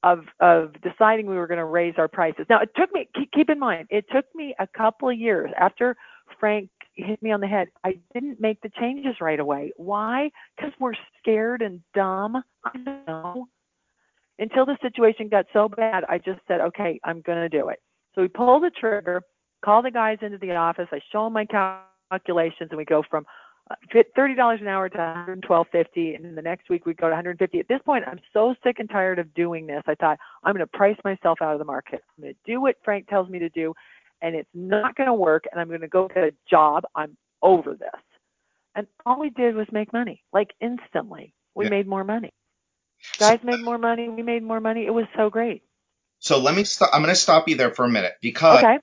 of 0.03 0.25
of 0.39 0.73
deciding 0.81 1.25
we 1.27 1.35
were 1.35 1.47
going 1.47 1.59
to 1.59 1.65
raise 1.65 1.95
our 1.97 2.07
prices. 2.07 2.45
Now 2.49 2.61
it 2.61 2.69
took 2.75 2.93
me. 2.93 3.07
Keep 3.33 3.49
in 3.49 3.59
mind, 3.59 3.87
it 3.89 4.05
took 4.11 4.25
me 4.33 4.55
a 4.59 4.67
couple 4.67 5.09
of 5.09 5.17
years 5.17 5.51
after 5.57 5.95
Frank 6.39 6.69
hit 6.95 7.21
me 7.21 7.31
on 7.31 7.39
the 7.41 7.47
head. 7.47 7.67
I 7.83 7.99
didn't 8.13 8.39
make 8.39 8.61
the 8.61 8.71
changes 8.79 9.15
right 9.21 9.39
away. 9.39 9.71
Why? 9.77 10.29
Because 10.55 10.73
we're 10.79 10.93
scared 11.19 11.61
and 11.61 11.81
dumb. 11.93 12.43
I 12.63 12.77
know 12.77 13.47
until 14.41 14.65
the 14.65 14.77
situation 14.81 15.29
got 15.29 15.45
so 15.53 15.69
bad, 15.69 16.03
I 16.09 16.17
just 16.17 16.39
said, 16.47 16.61
okay, 16.61 16.99
I'm 17.05 17.21
going 17.21 17.37
to 17.37 17.47
do 17.47 17.69
it. 17.69 17.79
So 18.15 18.21
we 18.21 18.27
pull 18.27 18.59
the 18.59 18.71
trigger, 18.71 19.21
call 19.63 19.83
the 19.83 19.91
guys 19.91 20.17
into 20.21 20.39
the 20.39 20.55
office. 20.55 20.87
I 20.91 20.99
show 21.11 21.25
them 21.25 21.33
my 21.33 21.45
calculations 21.45 22.69
and 22.71 22.77
we 22.77 22.83
go 22.83 23.03
from 23.09 23.25
uh, 23.69 23.75
$30 23.93 24.59
an 24.59 24.67
hour 24.67 24.89
to 24.89 24.97
112.50 24.97 26.15
and 26.15 26.25
then 26.25 26.35
the 26.35 26.41
next 26.41 26.69
week 26.69 26.87
we 26.87 26.95
go 26.95 27.05
to 27.05 27.11
150 27.11 27.59
at 27.59 27.67
this 27.67 27.79
point 27.85 28.03
i'm 28.07 28.19
so 28.33 28.55
sick 28.63 28.79
and 28.79 28.89
tired 28.89 29.19
of 29.19 29.31
doing 29.35 29.67
this 29.67 29.83
i 29.85 29.93
thought 29.95 30.17
i'm 30.43 30.53
going 30.53 30.65
to 30.65 30.77
price 30.77 30.97
myself 31.05 31.37
out 31.41 31.53
of 31.53 31.59
the 31.59 31.63
market 31.63 32.01
i'm 32.17 32.23
going 32.23 32.33
to 32.33 32.51
do 32.51 32.59
what 32.59 32.75
frank 32.83 33.07
tells 33.07 33.29
me 33.29 33.37
to 33.37 33.49
do 33.49 33.71
and 34.23 34.35
it's 34.35 34.49
not 34.53 34.95
going 34.95 35.07
to 35.07 35.13
work 35.13 35.43
and 35.51 35.61
i'm 35.61 35.67
going 35.67 35.79
to 35.79 35.87
go 35.87 36.07
get 36.07 36.23
a 36.23 36.33
job 36.49 36.83
i'm 36.95 37.15
over 37.43 37.75
this 37.75 37.89
and 38.75 38.87
all 39.05 39.19
we 39.19 39.29
did 39.29 39.55
was 39.55 39.67
make 39.71 39.93
money 39.93 40.21
like 40.33 40.49
instantly 40.59 41.33
we 41.53 41.65
yeah. 41.65 41.69
made 41.69 41.87
more 41.87 42.03
money 42.03 42.33
guys 43.17 43.39
so, 43.41 43.47
made 43.47 43.63
more 43.63 43.77
money 43.77 44.09
we 44.09 44.23
made 44.23 44.43
more 44.43 44.59
money 44.59 44.85
it 44.85 44.93
was 44.93 45.05
so 45.15 45.29
great 45.29 45.63
so 46.19 46.39
let 46.39 46.55
me 46.55 46.63
stop 46.63 46.89
i'm 46.93 47.01
going 47.01 47.13
to 47.13 47.19
stop 47.19 47.47
you 47.47 47.55
there 47.55 47.71
for 47.71 47.85
a 47.85 47.89
minute 47.89 48.13
because 48.21 48.63
okay. 48.63 48.77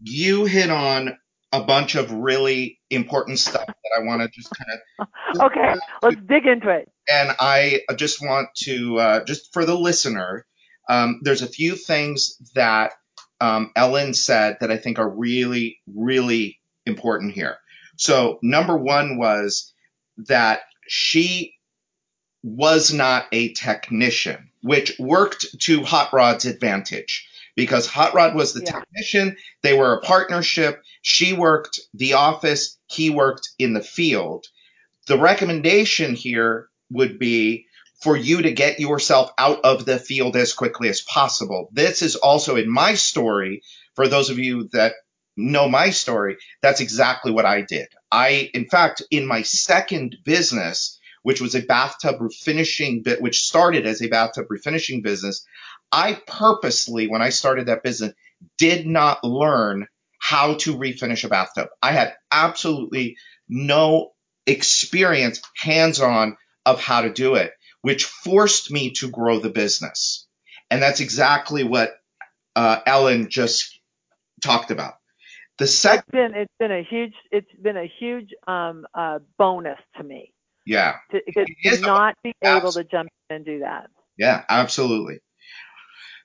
you 0.00 0.44
hit 0.44 0.70
on 0.70 1.16
a 1.52 1.62
bunch 1.62 1.94
of 1.94 2.12
really 2.12 2.78
important 2.90 3.38
stuff 3.38 3.66
that 3.66 3.98
I 3.98 4.04
want 4.04 4.22
to 4.22 4.28
just 4.28 4.50
kind 4.54 4.80
of. 4.98 5.40
okay, 5.46 5.74
let's 6.02 6.16
dig 6.28 6.46
into 6.46 6.68
it. 6.68 6.90
And 7.08 7.34
I 7.38 7.80
just 7.96 8.20
want 8.20 8.48
to, 8.64 8.98
uh, 8.98 9.24
just 9.24 9.52
for 9.52 9.64
the 9.64 9.74
listener, 9.74 10.46
um, 10.88 11.20
there's 11.22 11.42
a 11.42 11.46
few 11.46 11.74
things 11.74 12.36
that 12.54 12.92
um, 13.40 13.72
Ellen 13.76 14.14
said 14.14 14.58
that 14.60 14.70
I 14.70 14.76
think 14.76 14.98
are 14.98 15.08
really, 15.08 15.78
really 15.94 16.58
important 16.86 17.32
here. 17.32 17.56
So, 17.96 18.38
number 18.42 18.76
one 18.76 19.16
was 19.16 19.72
that 20.28 20.60
she 20.86 21.54
was 22.42 22.92
not 22.92 23.26
a 23.32 23.52
technician, 23.52 24.50
which 24.62 24.98
worked 24.98 25.46
to 25.62 25.82
Hot 25.82 26.12
Rod's 26.12 26.44
advantage 26.44 27.28
because 27.56 27.88
Hot 27.88 28.14
Rod 28.14 28.34
was 28.34 28.52
the 28.52 28.62
yeah. 28.64 28.72
technician. 28.72 29.36
They 29.62 29.74
were 29.74 29.94
a 29.94 30.00
partnership. 30.00 30.80
She 31.02 31.32
worked 31.32 31.80
the 31.94 32.14
office. 32.14 32.78
He 32.86 33.10
worked 33.10 33.48
in 33.58 33.72
the 33.72 33.82
field. 33.82 34.46
The 35.08 35.18
recommendation 35.18 36.14
here 36.14 36.68
would 36.90 37.18
be 37.18 37.66
for 38.00 38.16
you 38.16 38.42
to 38.42 38.52
get 38.52 38.78
yourself 38.78 39.32
out 39.38 39.60
of 39.64 39.84
the 39.84 39.98
field 39.98 40.36
as 40.36 40.52
quickly 40.52 40.88
as 40.88 41.00
possible. 41.00 41.68
This 41.72 42.02
is 42.02 42.14
also 42.14 42.56
in 42.56 42.70
my 42.70 42.94
story. 42.94 43.62
For 43.96 44.06
those 44.06 44.30
of 44.30 44.38
you 44.38 44.68
that 44.72 44.94
know 45.36 45.68
my 45.68 45.90
story, 45.90 46.36
that's 46.62 46.80
exactly 46.80 47.32
what 47.32 47.44
I 47.44 47.62
did. 47.62 47.88
I, 48.12 48.50
in 48.54 48.68
fact, 48.68 49.02
in 49.10 49.26
my 49.26 49.42
second 49.42 50.16
business, 50.24 50.97
which 51.22 51.40
was 51.40 51.54
a 51.54 51.62
bathtub 51.62 52.20
refinishing 52.20 53.02
bit, 53.04 53.20
which 53.20 53.42
started 53.42 53.86
as 53.86 54.02
a 54.02 54.08
bathtub 54.08 54.46
refinishing 54.48 55.02
business, 55.02 55.46
I 55.90 56.20
purposely, 56.26 57.08
when 57.08 57.22
I 57.22 57.30
started 57.30 57.66
that 57.66 57.82
business, 57.82 58.12
did 58.56 58.86
not 58.86 59.24
learn 59.24 59.86
how 60.20 60.54
to 60.54 60.76
refinish 60.76 61.24
a 61.24 61.28
bathtub. 61.28 61.68
I 61.82 61.92
had 61.92 62.14
absolutely 62.30 63.16
no 63.48 64.12
experience 64.46 65.40
hands 65.56 66.00
on 66.00 66.36
of 66.66 66.80
how 66.80 67.02
to 67.02 67.12
do 67.12 67.36
it, 67.36 67.52
which 67.82 68.04
forced 68.04 68.70
me 68.70 68.90
to 68.92 69.10
grow 69.10 69.38
the 69.38 69.50
business. 69.50 70.26
And 70.70 70.82
that's 70.82 71.00
exactly 71.00 71.64
what 71.64 71.92
uh, 72.54 72.80
Ellen 72.86 73.30
just 73.30 73.80
talked 74.42 74.70
about. 74.70 74.94
The 75.58 75.66
second, 75.66 76.04
it's 76.06 76.12
been 76.12 76.34
it's 76.34 76.52
been 76.58 76.72
a 76.72 76.82
huge 76.82 77.14
it's 77.32 77.52
been 77.60 77.76
a 77.76 77.90
huge 77.98 78.30
um, 78.46 78.86
uh, 78.94 79.18
bonus 79.38 79.78
to 79.96 80.04
me. 80.04 80.32
Yeah, 80.68 80.96
to, 81.12 81.20
to 81.32 81.80
not 81.80 82.14
be 82.22 82.34
able 82.44 82.72
to 82.72 82.84
jump 82.84 83.08
in 83.30 83.36
and 83.36 83.44
do 83.44 83.60
that. 83.60 83.88
Yeah, 84.18 84.44
absolutely. 84.50 85.20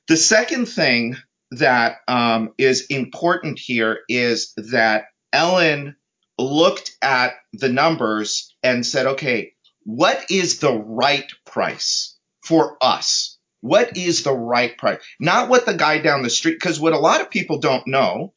The 0.09 0.17
second 0.17 0.65
thing 0.65 1.15
that 1.51 1.97
um, 2.09 2.51
is 2.57 2.87
important 2.87 3.57
here 3.57 3.99
is 4.09 4.51
that 4.57 5.05
Ellen 5.31 5.95
looked 6.37 6.91
at 7.01 7.35
the 7.53 7.69
numbers 7.69 8.53
and 8.61 8.85
said, 8.85 9.05
okay, 9.05 9.53
what 9.83 10.29
is 10.29 10.59
the 10.59 10.73
right 10.73 11.31
price 11.45 12.17
for 12.43 12.75
us? 12.81 13.37
What 13.61 13.95
is 13.95 14.23
the 14.23 14.33
right 14.33 14.77
price? 14.77 14.99
Not 15.21 15.47
what 15.47 15.65
the 15.65 15.73
guy 15.73 15.99
down 15.99 16.21
the 16.21 16.29
street, 16.29 16.59
because 16.59 16.81
what 16.81 16.91
a 16.91 16.99
lot 16.99 17.21
of 17.21 17.29
people 17.29 17.59
don't 17.59 17.87
know 17.87 18.33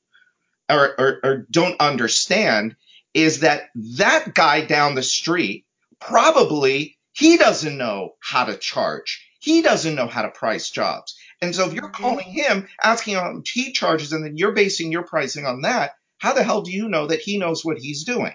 or, 0.71 1.01
or, 1.01 1.21
or 1.25 1.47
don't 1.51 1.81
understand 1.81 2.77
is 3.13 3.41
that 3.41 3.71
that 3.97 4.35
guy 4.35 4.65
down 4.65 4.95
the 4.95 5.03
street 5.03 5.66
probably 6.01 6.99
he 7.13 7.37
doesn't 7.37 7.77
know 7.77 8.15
how 8.21 8.45
to 8.45 8.57
charge. 8.57 9.27
He 9.41 9.63
doesn't 9.63 9.95
know 9.95 10.07
how 10.07 10.23
to 10.23 10.31
price 10.31 10.71
jobs. 10.71 11.17
And 11.41 11.55
so 11.55 11.67
if 11.67 11.73
you're 11.73 11.91
mm-hmm. 11.91 12.03
calling 12.03 12.27
him, 12.27 12.69
asking 12.83 13.15
him 13.15 13.37
what 13.37 13.49
he 13.49 13.73
charges, 13.73 14.13
and 14.13 14.25
then 14.25 14.37
you're 14.37 14.55
basing 14.55 14.93
your 14.93 15.05
pricing 15.05 15.47
on 15.47 15.63
that, 15.63 15.93
how 16.19 16.33
the 16.33 16.43
hell 16.43 16.63
do 16.63 16.73
you 16.73 16.89
know 16.89 17.07
that 17.07 17.21
he 17.21 17.39
knows 17.39 17.65
what 17.65 17.79
he's 17.79 18.05
doing? 18.05 18.35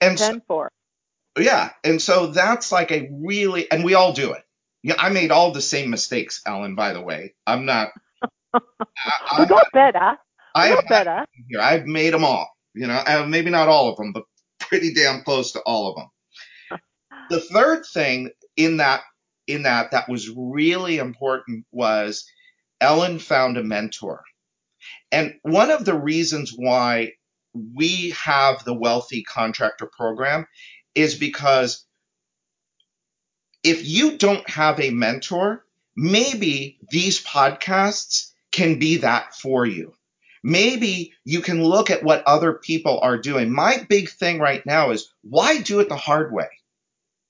And 0.00 0.16
10 0.16 0.42
so, 0.48 0.68
Yeah. 1.38 1.70
And 1.84 2.00
so 2.00 2.28
that's 2.28 2.72
like 2.72 2.90
a 2.90 3.08
really, 3.12 3.70
and 3.70 3.84
we 3.84 3.94
all 3.94 4.12
do 4.12 4.32
it. 4.32 4.42
Yeah, 4.82 4.94
I 4.98 5.10
made 5.10 5.30
all 5.30 5.52
the 5.52 5.60
same 5.60 5.90
mistakes, 5.90 6.40
Ellen, 6.46 6.74
by 6.74 6.94
the 6.94 7.02
way. 7.02 7.34
I'm 7.46 7.66
not. 7.66 7.90
I, 8.54 8.60
we 9.38 9.46
got 9.46 9.66
better. 9.74 10.18
We 10.54 10.62
I 10.62 10.74
got 10.74 10.88
better. 10.88 11.26
Here. 11.48 11.60
I've 11.60 11.86
made 11.86 12.14
them 12.14 12.24
all. 12.24 12.48
You 12.74 12.86
know, 12.86 12.94
uh, 12.94 13.26
maybe 13.28 13.50
not 13.50 13.68
all 13.68 13.90
of 13.90 13.96
them, 13.96 14.12
but 14.12 14.24
pretty 14.70 14.94
damn 14.94 15.22
close 15.22 15.52
to 15.52 15.60
all 15.62 15.90
of 15.90 15.96
them. 15.96 16.78
the 17.28 17.40
third 17.40 17.84
thing 17.92 18.30
in 18.56 18.78
that 18.78 19.02
in 19.48 19.64
that 19.64 19.90
that 19.90 20.08
was 20.08 20.30
really 20.30 20.98
important 20.98 21.66
was 21.72 22.24
Ellen 22.80 23.18
found 23.18 23.56
a 23.56 23.64
mentor. 23.64 24.22
And 25.10 25.34
one 25.42 25.72
of 25.72 25.84
the 25.84 25.98
reasons 25.98 26.52
why 26.54 27.14
we 27.52 28.10
have 28.10 28.64
the 28.64 28.74
wealthy 28.74 29.24
contractor 29.24 29.90
program 29.92 30.46
is 30.94 31.16
because 31.16 31.84
if 33.64 33.84
you 33.84 34.18
don't 34.18 34.48
have 34.48 34.78
a 34.78 34.90
mentor, 34.90 35.66
maybe 35.96 36.78
these 36.90 37.22
podcasts 37.22 38.30
can 38.52 38.78
be 38.78 38.98
that 38.98 39.34
for 39.34 39.66
you. 39.66 39.94
Maybe 40.42 41.12
you 41.24 41.40
can 41.40 41.62
look 41.62 41.90
at 41.90 42.02
what 42.02 42.24
other 42.26 42.54
people 42.54 43.00
are 43.02 43.18
doing. 43.18 43.52
My 43.52 43.86
big 43.88 44.10
thing 44.10 44.38
right 44.38 44.64
now 44.64 44.90
is 44.90 45.12
why 45.22 45.60
do 45.60 45.80
it 45.80 45.88
the 45.88 45.96
hard 45.96 46.32
way? 46.32 46.48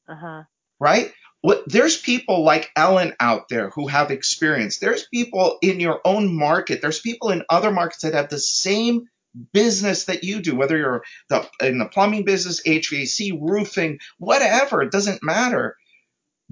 Uh-huh. 0.09 0.45
Right? 0.79 1.12
what, 1.43 1.64
there's 1.67 1.97
people 1.97 2.45
like 2.45 2.71
Ellen 2.76 3.14
out 3.19 3.49
there 3.49 3.71
who 3.71 3.88
have 3.88 4.11
experience. 4.11 4.79
There's 4.79 5.07
people 5.07 5.59
in 5.62 5.81
your 5.81 6.00
own 6.05 6.35
market. 6.35 6.83
There's 6.83 7.00
people 7.00 7.31
in 7.31 7.45
other 7.49 7.71
markets 7.71 8.02
that 8.02 8.14
have 8.14 8.29
the 8.29 8.38
same 8.38 9.09
business 9.52 10.05
that 10.05 10.25
you 10.25 10.43
do, 10.43 10.57
whether 10.57 10.76
you're 10.76 11.02
the, 11.29 11.49
in 11.62 11.79
the 11.79 11.87
plumbing 11.87 12.25
business, 12.25 12.62
HVAC, 12.67 13.40
roofing, 13.40 14.00
whatever, 14.19 14.83
it 14.83 14.93
doesn't 14.93 15.23
matter. 15.23 15.76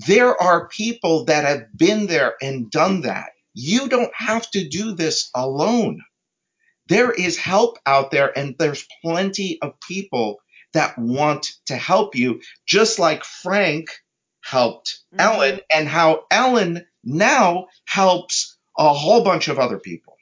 There 0.07 0.41
are 0.41 0.69
people 0.69 1.25
that 1.25 1.45
have 1.45 1.77
been 1.77 2.07
there 2.07 2.35
and 2.41 2.71
done 2.71 3.03
that. 3.03 3.31
You 3.53 3.89
don't 3.89 4.13
have 4.15 4.49
to 4.53 4.69
do 4.69 4.95
this 4.95 5.31
alone. 5.35 6.01
There 6.89 7.13
is 7.13 7.37
help 7.37 7.79
out 7.87 8.11
there 8.11 8.37
and 8.37 8.57
there's 8.59 8.87
plenty 9.03 9.61
of 9.61 9.75
people 9.87 10.41
that 10.75 10.99
want 10.99 11.51
to 11.67 11.77
help 11.77 12.15
you, 12.15 12.41
just 12.67 12.99
like 12.99 13.25
Frank 13.25 13.91
helped 14.41 15.01
mm-hmm. 15.15 15.21
Ellen 15.21 15.61
and 15.73 15.89
how 15.89 16.25
Ellen 16.31 16.87
now 17.05 17.67
helps 17.85 18.57
a 18.77 18.93
whole 18.93 19.25
bunch 19.25 19.49
of 19.49 19.59
other 19.59 19.79
people. 19.79 20.15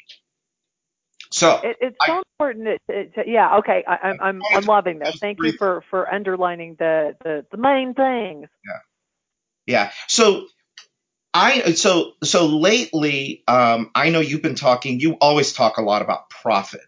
So 1.30 1.60
it, 1.62 1.76
it's 1.80 1.96
so 2.06 2.12
I, 2.12 2.22
important. 2.38 2.80
To, 2.88 3.04
to, 3.10 3.24
yeah, 3.26 3.58
okay, 3.58 3.84
I, 3.86 4.10
am 4.10 4.18
I'm 4.20 4.40
I'm 4.54 4.64
loving 4.64 4.98
this. 5.00 5.16
Thank 5.16 5.38
you 5.42 5.52
for 5.52 5.82
for 5.90 6.12
underlining 6.12 6.76
the 6.78 7.16
the, 7.22 7.44
the 7.50 7.56
main 7.56 7.94
things. 7.94 8.48
Yeah, 8.64 8.78
yeah. 9.66 9.90
So 10.08 10.46
I 11.34 11.72
so 11.72 12.12
so 12.22 12.46
lately, 12.46 13.42
um, 13.48 13.90
I 13.94 14.10
know 14.10 14.20
you've 14.20 14.42
been 14.42 14.54
talking. 14.54 15.00
You 15.00 15.14
always 15.14 15.52
talk 15.52 15.78
a 15.78 15.82
lot 15.82 16.00
about 16.00 16.25
profit. 16.46 16.86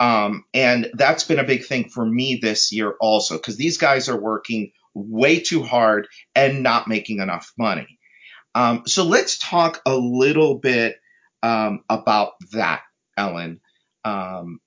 Um, 0.00 0.44
and 0.54 0.90
that's 0.94 1.24
been 1.24 1.38
a 1.38 1.44
big 1.44 1.66
thing 1.66 1.90
for 1.90 2.04
me 2.04 2.38
this 2.40 2.72
year 2.72 2.94
also, 2.98 3.36
because 3.36 3.58
these 3.58 3.76
guys 3.76 4.08
are 4.08 4.18
working 4.18 4.72
way 4.94 5.40
too 5.40 5.62
hard 5.62 6.08
and 6.34 6.62
not 6.62 6.88
making 6.88 7.18
enough 7.20 7.52
money. 7.58 7.98
Um, 8.54 8.84
so 8.86 9.04
let's 9.04 9.36
talk 9.36 9.82
a 9.84 9.94
little 9.94 10.54
bit 10.54 10.96
um, 11.42 11.84
about 11.90 12.32
that, 12.52 12.80
Ellen. 13.18 13.60
Um, 14.02 14.60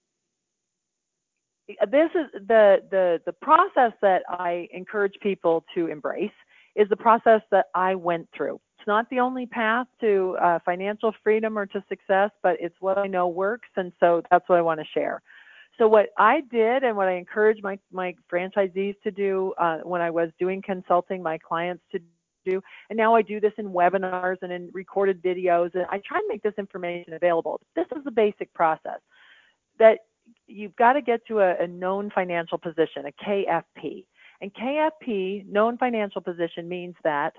this 1.67 2.11
is 2.13 2.27
the, 2.47 2.77
the 2.91 3.21
the 3.25 3.33
process 3.33 3.93
that 4.03 4.21
I 4.29 4.67
encourage 4.71 5.13
people 5.21 5.65
to 5.73 5.87
embrace 5.87 6.37
is 6.75 6.87
the 6.89 6.97
process 6.97 7.41
that 7.49 7.65
I 7.73 7.95
went 7.95 8.29
through. 8.35 8.59
It's 8.79 8.87
not 8.87 9.09
the 9.09 9.19
only 9.19 9.45
path 9.45 9.87
to 9.99 10.37
uh, 10.41 10.59
financial 10.63 11.13
freedom 11.21 11.57
or 11.57 11.65
to 11.65 11.83
success, 11.89 12.31
but 12.41 12.55
it's 12.61 12.75
what 12.79 12.97
I 12.97 13.07
know 13.07 13.27
works, 13.27 13.67
and 13.75 13.91
so 13.99 14.23
that's 14.31 14.47
what 14.47 14.57
I 14.57 14.61
want 14.61 14.79
to 14.79 14.85
share. 14.93 15.21
So 15.77 15.89
what 15.89 16.09
I 16.17 16.41
did 16.49 16.83
and 16.83 16.95
what 16.95 17.09
I 17.09 17.15
encourage 17.15 17.61
my, 17.61 17.77
my 17.91 18.15
franchisees 18.31 18.95
to 19.03 19.11
do 19.11 19.53
uh, 19.57 19.79
when 19.79 19.99
I 19.99 20.09
was 20.09 20.29
doing 20.39 20.61
consulting, 20.61 21.21
my 21.21 21.37
clients 21.37 21.83
to 21.91 21.99
do, 22.45 22.61
and 22.89 22.95
now 22.95 23.15
I 23.15 23.21
do 23.21 23.41
this 23.41 23.51
in 23.57 23.67
webinars 23.67 24.37
and 24.41 24.51
in 24.51 24.69
recorded 24.73 25.21
videos, 25.21 25.75
and 25.75 25.83
I 25.89 25.99
try 26.05 26.19
and 26.19 26.27
make 26.29 26.41
this 26.41 26.53
information 26.57 27.13
available. 27.13 27.59
This 27.75 27.87
is 27.97 28.05
the 28.05 28.11
basic 28.11 28.53
process 28.53 28.99
that 29.77 29.99
you've 30.47 30.75
got 30.77 30.93
to 30.93 31.01
get 31.01 31.25
to 31.27 31.39
a, 31.39 31.63
a 31.63 31.67
known 31.67 32.11
financial 32.15 32.57
position, 32.57 33.05
a 33.07 33.11
KFP. 33.25 34.05
And 34.39 34.53
KFP, 34.53 35.47
known 35.47 35.77
financial 35.77 36.21
position, 36.21 36.69
means 36.69 36.95
that 37.03 37.33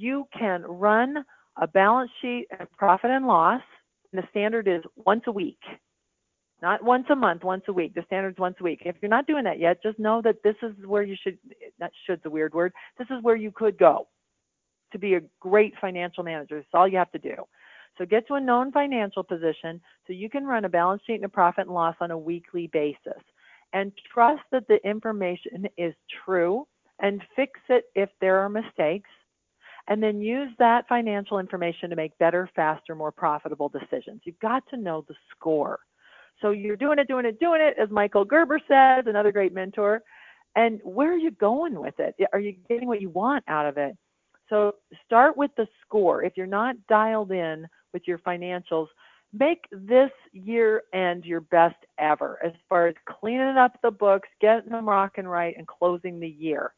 you 0.00 0.26
can 0.36 0.62
run 0.62 1.24
a 1.60 1.66
balance 1.66 2.10
sheet 2.20 2.46
and 2.58 2.70
profit 2.72 3.10
and 3.10 3.26
loss. 3.26 3.62
And 4.12 4.22
the 4.22 4.26
standard 4.30 4.66
is 4.66 4.82
once 4.96 5.22
a 5.26 5.32
week, 5.32 5.60
not 6.62 6.82
once 6.82 7.06
a 7.10 7.16
month, 7.16 7.44
once 7.44 7.64
a 7.68 7.72
week. 7.72 7.94
The 7.94 8.02
standard's 8.06 8.38
once 8.38 8.56
a 8.60 8.64
week. 8.64 8.82
If 8.84 8.96
you're 9.00 9.10
not 9.10 9.26
doing 9.26 9.44
that 9.44 9.60
yet, 9.60 9.82
just 9.82 9.98
know 9.98 10.20
that 10.22 10.42
this 10.42 10.56
is 10.62 10.72
where 10.84 11.02
you 11.02 11.16
should, 11.22 11.38
that 11.78 11.92
should's 12.06 12.24
a 12.24 12.30
weird 12.30 12.54
word, 12.54 12.72
this 12.98 13.08
is 13.10 13.22
where 13.22 13.36
you 13.36 13.52
could 13.52 13.78
go 13.78 14.08
to 14.92 14.98
be 14.98 15.14
a 15.14 15.20
great 15.38 15.74
financial 15.80 16.24
manager. 16.24 16.56
That's 16.56 16.68
all 16.74 16.88
you 16.88 16.98
have 16.98 17.12
to 17.12 17.18
do. 17.18 17.34
So 17.98 18.06
get 18.06 18.26
to 18.28 18.34
a 18.34 18.40
known 18.40 18.72
financial 18.72 19.22
position 19.22 19.80
so 20.06 20.12
you 20.12 20.30
can 20.30 20.46
run 20.46 20.64
a 20.64 20.68
balance 20.68 21.02
sheet 21.06 21.16
and 21.16 21.24
a 21.24 21.28
profit 21.28 21.66
and 21.66 21.74
loss 21.74 21.96
on 22.00 22.10
a 22.10 22.18
weekly 22.18 22.68
basis. 22.68 23.22
And 23.72 23.92
trust 24.12 24.42
that 24.50 24.66
the 24.66 24.84
information 24.88 25.68
is 25.76 25.94
true 26.24 26.66
and 27.00 27.22
fix 27.36 27.60
it 27.68 27.84
if 27.94 28.08
there 28.20 28.38
are 28.40 28.48
mistakes. 28.48 29.10
And 29.88 30.02
then 30.02 30.20
use 30.20 30.50
that 30.58 30.86
financial 30.88 31.38
information 31.38 31.90
to 31.90 31.96
make 31.96 32.16
better, 32.18 32.48
faster, 32.54 32.94
more 32.94 33.12
profitable 33.12 33.68
decisions. 33.68 34.20
You've 34.24 34.38
got 34.40 34.62
to 34.70 34.76
know 34.76 35.04
the 35.08 35.14
score. 35.30 35.80
So 36.40 36.50
you're 36.50 36.76
doing 36.76 36.98
it, 36.98 37.08
doing 37.08 37.26
it, 37.26 37.40
doing 37.40 37.60
it, 37.60 37.74
as 37.80 37.90
Michael 37.90 38.24
Gerber 38.24 38.60
says, 38.68 39.04
another 39.06 39.32
great 39.32 39.52
mentor. 39.52 40.02
And 40.56 40.80
where 40.84 41.12
are 41.12 41.18
you 41.18 41.30
going 41.32 41.78
with 41.78 41.98
it? 41.98 42.14
Are 42.32 42.40
you 42.40 42.54
getting 42.68 42.88
what 42.88 43.00
you 43.00 43.10
want 43.10 43.44
out 43.46 43.66
of 43.66 43.76
it? 43.78 43.96
So 44.48 44.74
start 45.04 45.36
with 45.36 45.52
the 45.56 45.66
score. 45.82 46.24
If 46.24 46.32
you're 46.36 46.46
not 46.46 46.74
dialed 46.88 47.30
in 47.30 47.66
with 47.92 48.02
your 48.06 48.18
financials, 48.18 48.88
make 49.32 49.64
this 49.70 50.10
year 50.32 50.82
end 50.92 51.24
your 51.24 51.40
best 51.40 51.76
ever 51.98 52.38
as 52.44 52.52
far 52.68 52.88
as 52.88 52.96
cleaning 53.08 53.56
up 53.56 53.78
the 53.82 53.90
books, 53.90 54.28
getting 54.40 54.70
them 54.70 54.88
rocking 54.88 55.28
right, 55.28 55.54
and 55.56 55.66
closing 55.66 56.18
the 56.18 56.28
year. 56.28 56.72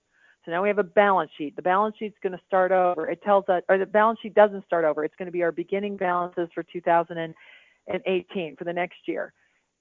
So 0.45 0.51
now 0.51 0.63
we 0.63 0.69
have 0.69 0.79
a 0.79 0.85
balance 0.85 1.31
sheet. 1.39 1.55
The 1.55 1.63
balance 1.63 1.95
sheet's 1.99 2.19
going 2.23 2.33
to 2.33 2.41
start 2.47 2.73
over. 2.73 3.09
It 3.09 3.23
tells 3.23 3.49
us, 3.49 3.63
or 3.69 3.79
the 3.79 3.87
balance 3.87 4.19
sheet 4.21 4.35
doesn't 4.35 4.65
start 4.65 4.85
over. 4.85 5.05
It's 5.05 5.15
going 5.17 5.27
to 5.27 5.33
be 5.33 5.43
our 5.43 5.53
beginning 5.53 5.97
balances 5.97 6.49
for 6.55 6.65
2018 6.65 8.57
for 8.57 8.65
the 8.65 8.73
next 8.73 8.99
year. 9.07 9.33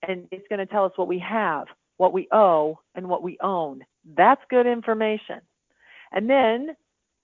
And 0.07 0.27
it's 0.31 0.47
going 0.49 0.59
to 0.59 0.65
tell 0.67 0.85
us 0.85 0.91
what 0.95 1.07
we 1.07 1.19
have, 1.19 1.65
what 1.97 2.13
we 2.13 2.27
owe, 2.31 2.79
and 2.95 3.07
what 3.07 3.23
we 3.23 3.37
own. 3.41 3.81
That's 4.15 4.41
good 4.49 4.67
information. 4.67 5.41
And 6.11 6.29
then 6.29 6.75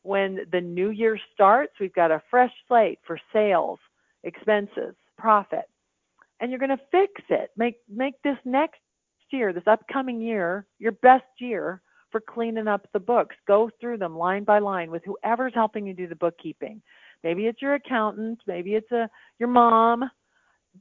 when 0.03 0.39
the 0.51 0.61
new 0.61 0.89
year 0.89 1.19
starts, 1.33 1.73
we've 1.79 1.93
got 1.93 2.11
a 2.11 2.21
fresh 2.31 2.53
slate 2.67 2.99
for 3.05 3.19
sales, 3.33 3.79
expenses, 4.23 4.95
profit. 5.17 5.69
And 6.39 6.49
you're 6.49 6.59
going 6.59 6.69
to 6.69 6.79
fix 6.91 7.21
it. 7.29 7.51
Make 7.57 7.77
make 7.89 8.13
this 8.23 8.37
next 8.45 8.79
year, 9.31 9.53
this 9.53 9.67
upcoming 9.67 10.21
year, 10.21 10.65
your 10.79 10.93
best 10.93 11.25
year 11.39 11.81
for 12.11 12.21
cleaning 12.21 12.67
up 12.67 12.87
the 12.93 12.99
books. 12.99 13.35
Go 13.47 13.69
through 13.79 13.97
them 13.97 14.17
line 14.17 14.43
by 14.43 14.59
line 14.59 14.91
with 14.91 15.03
whoever's 15.05 15.53
helping 15.53 15.85
you 15.85 15.93
do 15.93 16.07
the 16.07 16.15
bookkeeping. 16.15 16.81
Maybe 17.23 17.47
it's 17.47 17.61
your 17.61 17.75
accountant, 17.75 18.39
maybe 18.47 18.75
it's 18.75 18.91
a 18.91 19.09
your 19.39 19.49
mom, 19.49 20.09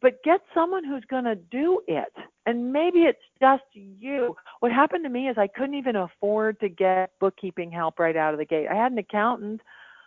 but 0.01 0.23
get 0.23 0.41
someone 0.55 0.85
who's 0.85 1.05
going 1.09 1.25
to 1.25 1.37
do 1.37 1.81
it. 1.89 2.13
And 2.45 2.73
maybe 2.73 3.01
it's 3.01 3.19
just 3.41 3.65
you. 3.73 4.37
What 4.61 4.71
happened 4.71 5.05
to 5.05 5.11
me 5.11 5.29
is 5.29 5.37
I 5.39 5.47
couldn't 5.47 5.75
even 5.75 5.97
afford 5.97 6.61
to 6.61 6.69
get 6.69 7.11
bookkeeping 7.19 7.71
help 7.71 7.99
right 7.99 8.17
out 8.17 8.35
of 8.35 8.39
the 8.39 8.45
gate. 8.45 8.69
I 8.71 8.75
had 8.75 8.93
an 8.93 8.99
accountant 8.99 9.61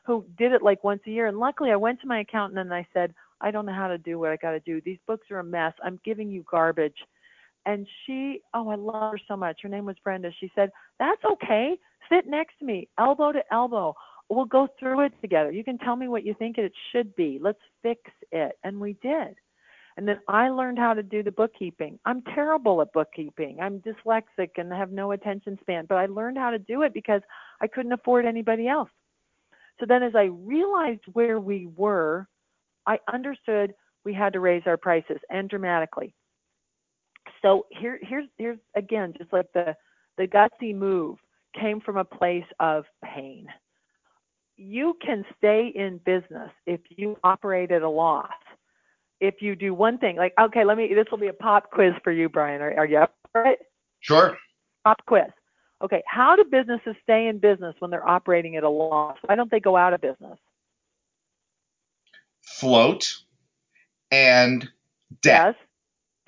who 0.06 0.26
did 0.38 0.54
it 0.54 0.62
like 0.62 0.84
once 0.84 1.02
a 1.06 1.12
year. 1.12 1.28
And 1.28 1.40
luckily, 1.40 1.72
I 1.72 1.76
went 1.76 2.00
to 2.02 2.08
my 2.08 2.20
accountant 2.22 2.60
and 2.60 2.74
I 2.74 2.88
said, 2.94 3.14
I 3.42 3.52
don't 3.52 3.66
know 3.66 3.74
how 3.74 3.88
to 3.88 3.98
do 3.98 4.20
what 4.20 4.32
I 4.32 4.38
got 4.38 4.52
to 4.52 4.60
do. 4.60 4.82
These 4.82 5.00
books 5.08 5.28
are 5.32 5.40
a 5.40 5.44
mess. 5.44 5.74
I'm 5.84 6.00
giving 6.04 6.30
you 6.30 6.46
garbage. 6.50 6.98
And 7.66 7.88
she, 8.06 8.42
oh, 8.54 8.70
I 8.70 8.75
love 8.75 9.13
her 9.13 9.20
so 9.28 9.36
much. 9.36 9.60
Her 9.62 9.70
name 9.70 9.86
was 9.86 9.96
Brenda. 10.04 10.32
She 10.39 10.51
said, 10.56 10.72
That's 10.98 11.22
okay. 11.34 11.78
Sit 12.12 12.28
next 12.28 12.58
to 12.60 12.66
me, 12.66 12.88
elbow 12.98 13.32
to 13.32 13.42
elbow. 13.51 13.96
We'll 14.30 14.46
go 14.46 14.68
through 14.80 15.01
it 15.01 15.13
together. 15.22 15.52
You 15.52 15.63
can 15.63 15.78
tell 15.78 15.95
me 15.95 16.08
what 16.08 16.24
you 16.24 16.36
think 16.36 16.58
it 16.58 16.72
should 16.91 17.15
be. 17.15 17.39
Let's 17.41 17.60
fix 17.82 18.02
it. 18.32 18.54
And 18.63 18.80
we 18.80 18.93
did. 19.02 19.36
And 19.98 20.08
then 20.08 20.19
I 20.28 20.50
learned 20.50 20.78
how 20.78 20.93
to 20.93 21.04
do 21.04 21.24
the 21.24 21.32
bookkeeping. 21.32 22.00
I'm 22.06 22.22
terrible 22.22 22.82
at 22.82 22.93
bookkeeping. 22.93 23.60
I'm 23.60 23.82
dyslexic 23.82 24.52
and 24.56 24.72
have 24.72 24.91
no 24.91 25.12
attention 25.12 25.58
span, 25.62 25.88
but 25.89 25.98
I 25.98 26.06
learned 26.06 26.38
how 26.38 26.52
to 26.52 26.60
do 26.60 26.84
it 26.84 26.93
because 26.93 27.22
I 27.60 27.67
couldn't 27.67 27.91
afford 27.91 28.26
anybody 28.26 28.67
else. 28.67 28.89
So 29.80 29.86
then 29.86 30.04
as 30.04 30.13
I 30.15 30.30
realized 30.32 31.02
where 31.13 31.39
we 31.39 31.67
were, 31.76 32.28
I 32.86 33.00
understood 33.12 33.74
we 34.06 34.13
had 34.13 34.34
to 34.34 34.39
raise 34.39 34.63
our 34.65 34.78
prices 34.78 35.17
and 35.30 35.50
dramatically. 35.50 36.13
So 37.41 37.65
here 37.69 37.99
here's 38.02 38.28
here's 38.38 38.60
again 38.75 39.13
just 39.17 39.32
like 39.32 39.52
the 39.54 39.75
the 40.17 40.28
gutsy 40.28 40.75
move 40.75 41.17
came 41.60 41.80
from 41.82 41.97
a 41.97 42.06
place 42.06 42.45
of 42.60 42.86
pain. 43.04 43.47
You 44.58 44.97
can 45.04 45.23
stay 45.38 45.71
in 45.73 45.99
business 46.06 46.52
if 46.65 46.82
you 46.89 47.17
operate 47.23 47.71
at 47.71 47.82
a 47.82 47.89
loss 47.89 48.30
if 49.19 49.41
you 49.41 49.56
do 49.56 49.73
one 49.73 49.97
thing, 49.97 50.15
like, 50.15 50.34
okay, 50.39 50.63
let 50.63 50.78
me, 50.78 50.93
this 50.93 51.06
will 51.12 51.17
be 51.17 51.28
a 51.28 51.34
pop 51.34 51.71
quiz 51.71 51.93
for 52.04 52.12
you, 52.12 52.30
Brian. 52.30 52.62
Are, 52.62 52.73
are 52.78 52.86
you 52.86 52.97
up 52.97 53.13
for 53.32 53.45
it? 53.45 53.60
Sure. 53.99 54.38
Pop 54.86 55.02
quiz. 55.06 55.25
Okay, 55.82 56.04
how 56.08 56.36
do 56.36 56.43
businesses 56.43 56.95
stay 57.04 57.28
in 57.28 57.39
business 57.39 57.75
when 57.80 57.91
they're 57.91 58.08
operating 58.08 58.56
at 58.56 58.63
a 58.63 58.69
loss? 58.69 59.17
Why 59.25 59.36
don't 59.36 59.49
they 59.52 59.60
go 59.60 59.78
out 59.78 59.93
of 59.93 60.02
business? 60.02 60.38
Float 62.41 63.15
and 64.12 64.67
debt. 65.21 65.56
Yes, 65.56 65.56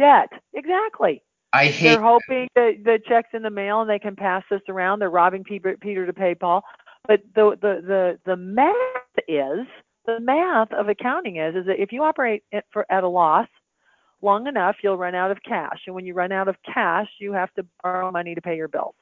debt. 0.02 0.30
Exactly. 0.54 1.22
I 1.54 1.68
hate. 1.68 1.90
They're 1.90 2.02
hoping 2.02 2.48
that 2.56 2.84
the 2.84 3.00
checks 3.08 3.30
in 3.34 3.42
the 3.42 3.50
mail 3.50 3.82
and 3.82 3.90
they 3.90 4.00
can 4.00 4.16
pass 4.16 4.44
this 4.50 4.62
around. 4.70 5.00
They're 5.00 5.10
robbing 5.10 5.44
Peter, 5.44 5.78
Peter 5.80 6.06
to 6.06 6.14
pay 6.14 6.34
Paul. 6.34 6.64
But 7.08 7.22
the 7.36 7.58
the 7.62 7.82
the 7.86 8.20
the 8.26 8.36
math 8.38 8.76
is 9.28 9.68
the 10.06 10.20
math 10.20 10.72
of 10.74 10.88
accounting 10.88 11.38
is 11.38 11.56
is 11.56 11.66
that 11.66 11.82
if 11.82 11.92
you 11.92 12.04
operate 12.04 12.44
at, 12.54 12.66
for, 12.72 12.86
at 12.92 13.04
a 13.04 13.08
loss 13.08 13.48
long 14.22 14.48
enough, 14.48 14.78
you'll 14.84 14.98
run 14.98 15.16
out 15.16 15.32
of 15.32 15.38
cash, 15.44 15.80
and 15.88 15.96
when 15.96 16.06
you 16.06 16.14
run 16.14 16.32
out 16.32 16.48
of 16.48 16.56
cash, 16.74 17.08
you 17.20 17.34
have 17.34 17.54
to 17.56 17.66
borrow 17.84 18.12
money 18.12 18.36
to 18.36 18.42
pay 18.42 18.56
your 18.56 18.68
bills. 18.68 18.96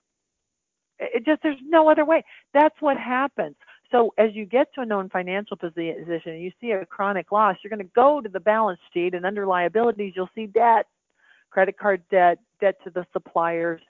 It 1.00 1.26
just 1.26 1.44
there's 1.44 1.58
no 1.66 1.90
other 1.90 2.06
way. 2.06 2.24
That's 2.54 2.76
what 2.80 2.98
happens. 2.98 3.56
So 3.92 4.14
as 4.18 4.30
you 4.34 4.46
get 4.46 4.74
to 4.76 4.82
a 4.82 4.86
known 4.86 5.10
financial 5.10 5.58
position 5.58 6.34
and 6.34 6.42
you 6.42 6.52
see 6.62 6.72
a 6.72 6.86
chronic 6.86 7.32
loss, 7.32 7.58
you're 7.64 7.70
going 7.70 7.86
to 7.86 7.92
go 7.96 8.22
to 8.22 8.30
the 8.30 8.40
balance 8.40 8.80
sheet 8.94 9.14
and 9.14 9.26
under 9.26 9.48
liabilities 9.48 10.14
you'll 10.16 10.30
see 10.36 10.46
debt, 10.46 10.86
credit 11.50 11.78
card 11.78 12.04
debt, 12.12 12.38
debt 12.62 12.76
to 12.84 12.90
the 12.90 13.06
suppliers. 13.14 13.82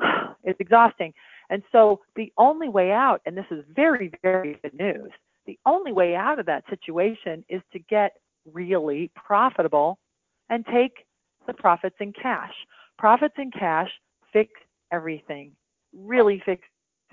It's 0.46 0.60
exhausting. 0.60 1.14
And 1.48 1.62
so 1.72 2.00
the 2.16 2.30
only 2.36 2.68
way 2.68 2.92
out, 2.92 3.22
and 3.24 3.34
this 3.34 3.46
is 3.50 3.64
very, 3.74 4.12
very 4.20 4.58
good 4.60 4.74
news, 4.74 5.10
the 5.46 5.58
only 5.64 5.90
way 5.90 6.14
out 6.14 6.38
of 6.38 6.44
that 6.44 6.64
situation 6.68 7.46
is 7.48 7.62
to 7.72 7.78
get 7.78 8.12
really 8.52 9.10
profitable 9.14 9.98
and 10.50 10.66
take 10.66 11.06
the 11.46 11.54
profits 11.54 11.96
in 12.00 12.12
cash. 12.12 12.52
Profits 12.98 13.34
in 13.38 13.50
cash 13.50 13.90
fix 14.34 14.50
everything, 14.92 15.52
really 15.94 16.42
fix 16.44 16.62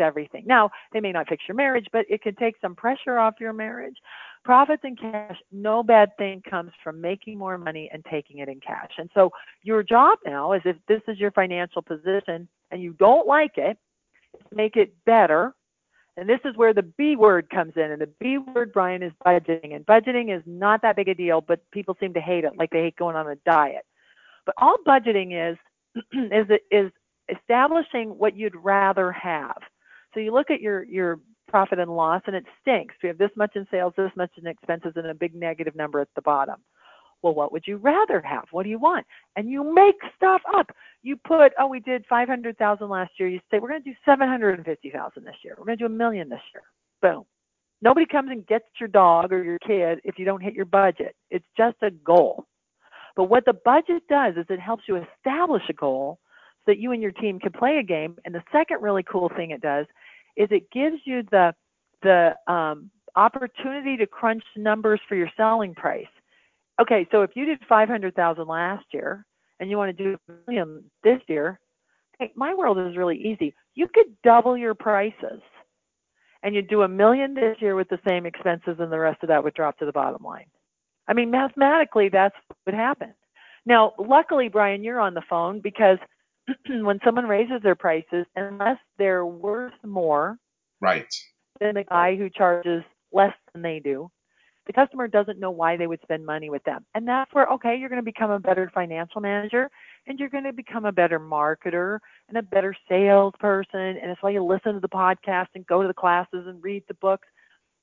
everything. 0.02 0.44
Now, 0.46 0.70
they 0.92 1.00
may 1.00 1.12
not 1.12 1.30
fix 1.30 1.44
your 1.48 1.56
marriage, 1.56 1.88
but 1.92 2.06
it 2.10 2.22
can 2.22 2.36
take 2.36 2.56
some 2.62 2.76
pressure 2.76 3.18
off 3.18 3.36
your 3.40 3.54
marriage. 3.54 3.96
Profits 4.44 4.82
and 4.84 5.00
cash, 5.00 5.38
no 5.52 5.84
bad 5.84 6.10
thing 6.18 6.42
comes 6.50 6.72
from 6.84 7.00
making 7.00 7.38
more 7.38 7.58
money 7.58 7.90
and 7.94 8.04
taking 8.10 8.40
it 8.40 8.50
in 8.50 8.60
cash. 8.60 8.92
And 8.98 9.10
so 9.14 9.32
your 9.64 9.84
job 9.84 10.18
now 10.26 10.54
is 10.54 10.62
if 10.66 10.78
this 10.88 11.02
is 11.08 11.20
your 11.20 11.32
financial 11.32 11.82
position 11.82 12.48
and 12.72 12.82
you 12.82 12.94
don't 12.94 13.28
like 13.28 13.58
it, 13.58 13.78
make 14.52 14.76
it 14.76 14.94
better 15.06 15.54
and 16.18 16.28
this 16.28 16.40
is 16.44 16.56
where 16.58 16.74
the 16.74 16.84
B 16.84 17.16
word 17.16 17.50
comes 17.50 17.74
in. 17.76 17.92
And 17.92 18.02
the 18.02 18.10
B 18.20 18.38
word, 18.38 18.74
Brian, 18.74 19.02
is 19.02 19.14
budgeting. 19.26 19.76
And 19.76 19.86
budgeting 19.86 20.36
is 20.36 20.44
not 20.46 20.82
that 20.82 20.96
big 20.96 21.08
a 21.08 21.16
deal, 21.16 21.42
but 21.42 21.62
people 21.72 21.96
seem 22.00 22.14
to 22.14 22.22
hate 22.22 22.44
it, 22.44 22.58
like 22.58 22.70
they 22.70 22.82
hate 22.82 22.98
going 22.98 23.16
on 23.16 23.30
a 23.30 23.36
diet. 23.38 23.86
But 24.46 24.56
all 24.58 24.78
budgeting 24.86 25.52
is 25.52 25.58
is 26.14 26.48
is 26.70 26.92
establishing 27.30 28.10
what 28.10 28.36
you'd 28.36 28.56
rather 28.56 29.12
have. 29.12 29.58
So 30.14 30.20
you 30.20 30.34
look 30.34 30.50
at 30.52 30.62
your 30.62 30.84
your 30.84 31.20
profit 31.48 31.80
and 31.80 31.96
loss, 31.96 32.22
and 32.28 32.36
it 32.36 32.46
stinks. 32.62 32.96
We 33.04 33.08
have 33.08 33.18
this 33.18 33.32
much 33.36 33.56
in 33.56 33.68
sales, 33.70 33.94
this 33.98 34.12
much 34.16 34.32
in 34.38 34.48
expenses, 34.48 34.94
and 34.96 35.08
a 35.08 35.14
big 35.14 35.36
negative 35.36 35.76
number 35.76 36.00
at 36.00 36.08
the 36.16 36.22
bottom 36.22 36.58
well, 37.22 37.34
what 37.34 37.52
would 37.52 37.64
you 37.68 37.78
rather 37.78 38.22
have? 38.22 38.46
What 38.52 38.64
do 38.64 38.70
you 38.70 38.80
want? 38.80 39.06
And 39.36 39.50
you 39.50 39.64
make 39.64 39.96
stuff 40.16 40.42
up. 40.56 40.72
You 41.04 41.16
put, 41.16 41.54
oh, 41.60 41.68
we 41.68 41.80
did 41.80 42.06
500,000 42.10 42.90
last 42.90 43.12
year. 43.20 43.30
You 43.30 43.40
say, 43.52 43.60
we're 43.60 43.70
going 43.70 43.84
to 43.84 43.90
do 43.90 43.96
750,000 44.06 45.24
this 45.24 45.36
year. 45.44 45.56
We're 45.58 45.66
going 45.66 45.78
to 45.78 45.88
do 45.88 45.94
a 45.94 45.98
million 45.98 46.30
this 46.30 46.42
year. 46.54 46.64
Boom. 47.02 47.26
Nobody 47.82 48.06
comes 48.06 48.30
and 48.32 48.46
gets 48.46 48.66
your 48.80 48.90
dog 48.90 49.32
or 49.32 49.44
your 49.44 49.60
kid 49.60 50.00
if 50.04 50.20
you 50.20 50.26
don't 50.26 50.42
hit 50.42 50.54
your 50.54 50.66
budget. 50.66 51.16
It's 51.30 51.46
just 51.58 51.78
a 51.82 51.92
goal. 51.92 52.46
But 53.16 53.26
what 53.26 53.46
the 53.46 53.58
budget 53.66 54.04
does 54.08 54.36
is 54.38 54.46
it 54.50 54.60
helps 54.60 54.84
you 54.88 54.98
establish 54.98 55.64
a 55.70 55.74
goal 55.74 56.20
so 56.60 56.72
that 56.72 56.80
you 56.80 56.92
and 56.92 57.02
your 57.02 57.12
team 57.12 57.40
can 57.40 57.52
play 57.52 57.78
a 57.78 57.84
game. 57.84 58.18
And 58.24 58.34
the 58.34 58.44
second 58.52 58.82
really 58.82 59.04
cool 59.04 59.30
thing 59.36 59.52
it 59.52 59.62
does 59.62 59.88
is 60.36 60.48
it 60.52 60.72
gives 60.72 60.98
you 61.06 61.24
the 61.32 61.54
the 62.04 62.36
um, 62.52 62.90
opportunity 63.16 63.98
to 63.98 64.08
crunch 64.08 64.44
numbers 64.56 65.00
for 65.08 65.16
your 65.16 65.30
selling 65.38 65.76
price 65.76 66.08
okay, 66.82 67.08
so 67.12 67.22
if 67.22 67.32
you 67.36 67.46
did 67.46 67.60
500,000 67.68 68.48
last 68.48 68.86
year 68.92 69.26
and 69.60 69.70
you 69.70 69.78
want 69.78 69.96
to 69.96 70.04
do 70.04 70.18
a 70.28 70.32
million 70.48 70.84
this 71.04 71.20
year, 71.28 71.60
hey, 72.20 72.32
my 72.36 72.54
world 72.54 72.78
is 72.80 72.98
really 72.98 73.18
easy. 73.18 73.54
You 73.76 73.88
could 73.94 74.08
double 74.24 74.58
your 74.58 74.74
prices 74.74 75.42
and 76.44 76.56
you 76.56 76.62
do 76.62 76.82
a 76.82 76.88
million 76.88 77.34
this 77.34 77.58
year 77.60 77.76
with 77.76 77.90
the 77.90 78.00
same 78.08 78.26
expenses 78.26 78.78
and 78.80 78.92
the 78.92 79.00
rest 79.00 79.22
of 79.22 79.30
that 79.30 79.44
would 79.44 79.54
drop 79.54 79.78
to 79.80 79.86
the 79.86 79.92
bottom 79.92 80.24
line. 80.24 80.48
I 81.08 81.14
mean, 81.14 81.30
mathematically, 81.30 82.10
that's 82.10 82.36
what 82.48 82.58
would 82.66 82.76
happen. 82.76 83.14
Now, 83.66 83.94
luckily, 84.00 84.50
Brian, 84.50 84.84
you're 84.84 85.00
on 85.00 85.14
the 85.14 85.22
phone 85.30 85.60
because 85.60 85.98
when 86.84 87.00
someone 87.04 87.28
raises 87.28 87.62
their 87.64 87.76
prices, 87.76 88.26
unless 88.36 88.78
they're 88.98 89.26
worth 89.26 89.74
more 89.86 90.38
right. 90.80 91.14
than 91.60 91.76
the 91.76 91.84
guy 91.84 92.16
who 92.16 92.30
charges 92.30 92.84
less 93.12 93.34
than 93.54 93.62
they 93.62 93.80
do, 93.80 94.10
the 94.68 94.74
customer 94.74 95.08
doesn't 95.08 95.40
know 95.40 95.52
why 95.52 95.76
they 95.76 95.88
would 95.88 96.02
spend 96.02 96.26
money 96.26 96.50
with 96.50 96.64
them. 96.64 96.86
And 96.94 97.08
that's 97.08 97.34
where, 97.34 97.48
okay, 97.48 97.76
you're 97.76 97.90
going 97.90 98.02
to 98.02 98.06
become 98.06 98.32
a 98.32 98.40
better 98.40 98.72
financial 98.74 99.20
manager 99.20 99.70
and 100.08 100.20
you're 100.20 100.30
going 100.30 100.44
to 100.44 100.54
become 100.54 100.86
a 100.86 100.92
better 100.92 101.20
marketer 101.20 102.00
and 102.30 102.38
a 102.38 102.44
better 102.44 102.76
salesperson. 102.88 103.80
And 103.80 104.10
that's 104.10 104.22
why 104.22 104.30
you 104.30 104.44
listen 104.44 104.74
to 104.76 104.80
the 104.80 104.88
podcast 104.88 105.48
and 105.56 105.66
go 105.66 105.82
to 105.82 105.88
the 105.88 105.94
classes 105.94 106.46
and 106.48 106.64
read 106.64 106.84
the 106.88 106.94
books. 106.96 107.28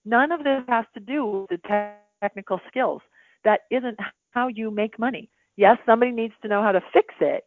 None 0.04 0.30
of 0.30 0.44
this 0.44 0.62
has 0.68 0.84
to 0.94 1.00
do 1.00 1.46
with 1.50 1.60
the 1.60 1.92
technical 2.22 2.60
skills. 2.68 3.02
That 3.44 3.60
isn't 3.70 3.98
how 4.30 4.48
you 4.48 4.70
make 4.70 4.98
money. 4.98 5.30
Yes, 5.56 5.78
somebody 5.84 6.12
needs 6.12 6.34
to 6.42 6.48
know 6.48 6.62
how 6.62 6.72
to 6.72 6.80
fix 6.92 7.14
it, 7.20 7.44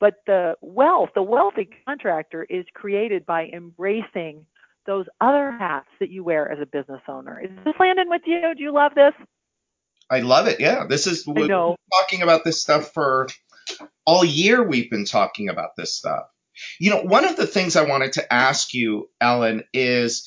but 0.00 0.14
the 0.26 0.54
wealth, 0.62 1.10
the 1.14 1.22
wealthy 1.22 1.68
contractor 1.86 2.44
is 2.48 2.64
created 2.74 3.26
by 3.26 3.46
embracing 3.52 4.46
those 4.86 5.06
other 5.20 5.52
hats 5.52 5.88
that 6.00 6.10
you 6.10 6.24
wear 6.24 6.50
as 6.50 6.58
a 6.60 6.66
business 6.66 7.02
owner. 7.06 7.40
Is 7.40 7.50
this 7.64 7.74
landing 7.78 8.08
with 8.08 8.22
you? 8.26 8.54
Do 8.56 8.62
you 8.62 8.72
love 8.72 8.92
this? 8.94 9.12
I 10.10 10.20
love 10.20 10.48
it. 10.48 10.58
Yeah, 10.58 10.86
this 10.88 11.06
is 11.06 11.24
we're 11.26 11.46
talking 11.46 12.22
about 12.22 12.44
this 12.44 12.60
stuff 12.60 12.92
for 12.92 13.28
all 14.04 14.24
year. 14.24 14.66
We've 14.66 14.90
been 14.90 15.04
talking 15.04 15.48
about 15.48 15.76
this 15.76 15.94
stuff. 15.94 16.24
You 16.80 16.90
know, 16.90 17.02
one 17.02 17.24
of 17.24 17.36
the 17.36 17.46
things 17.46 17.76
I 17.76 17.82
wanted 17.82 18.14
to 18.14 18.32
ask 18.32 18.74
you, 18.74 19.08
Ellen, 19.20 19.62
is 19.72 20.26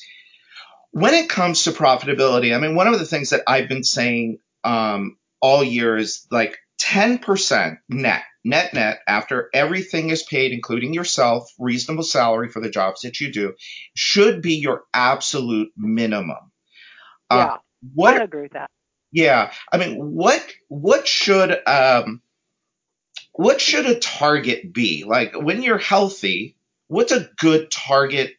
when 0.92 1.12
it 1.12 1.28
comes 1.28 1.64
to 1.64 1.72
profitability. 1.72 2.54
I 2.54 2.58
mean, 2.58 2.76
one 2.76 2.86
of 2.86 2.98
the 2.98 3.04
things 3.04 3.30
that 3.30 3.42
I've 3.46 3.68
been 3.68 3.84
saying 3.84 4.38
um, 4.62 5.18
all 5.40 5.62
year 5.62 5.96
is 5.96 6.26
like 6.30 6.56
10% 6.80 7.78
net, 7.88 8.22
net, 8.44 8.74
net, 8.74 9.00
after 9.08 9.48
everything 9.52 10.10
is 10.10 10.22
paid, 10.22 10.52
including 10.52 10.92
yourself, 10.94 11.50
reasonable 11.58 12.04
salary 12.04 12.48
for 12.48 12.60
the 12.60 12.70
jobs 12.70 13.02
that 13.02 13.20
you 13.20 13.32
do, 13.32 13.54
should 13.94 14.42
be 14.42 14.56
your 14.56 14.84
absolute 14.92 15.72
minimum. 15.76 16.52
Uh, 17.30 17.36
yeah, 17.36 17.46
uh, 17.46 17.58
what, 17.94 18.20
I 18.20 18.24
agree 18.24 18.42
with 18.42 18.52
that. 18.52 18.70
Yeah, 19.12 19.52
I 19.72 19.78
mean, 19.78 19.96
what 19.96 20.44
what 20.68 21.06
should 21.06 21.56
um, 21.68 22.20
what 23.32 23.60
should 23.60 23.86
a 23.86 23.98
target 23.98 24.72
be? 24.72 25.04
Like 25.04 25.40
when 25.40 25.62
you're 25.62 25.78
healthy, 25.78 26.56
what's 26.88 27.12
a 27.12 27.28
good 27.38 27.70
target 27.70 28.32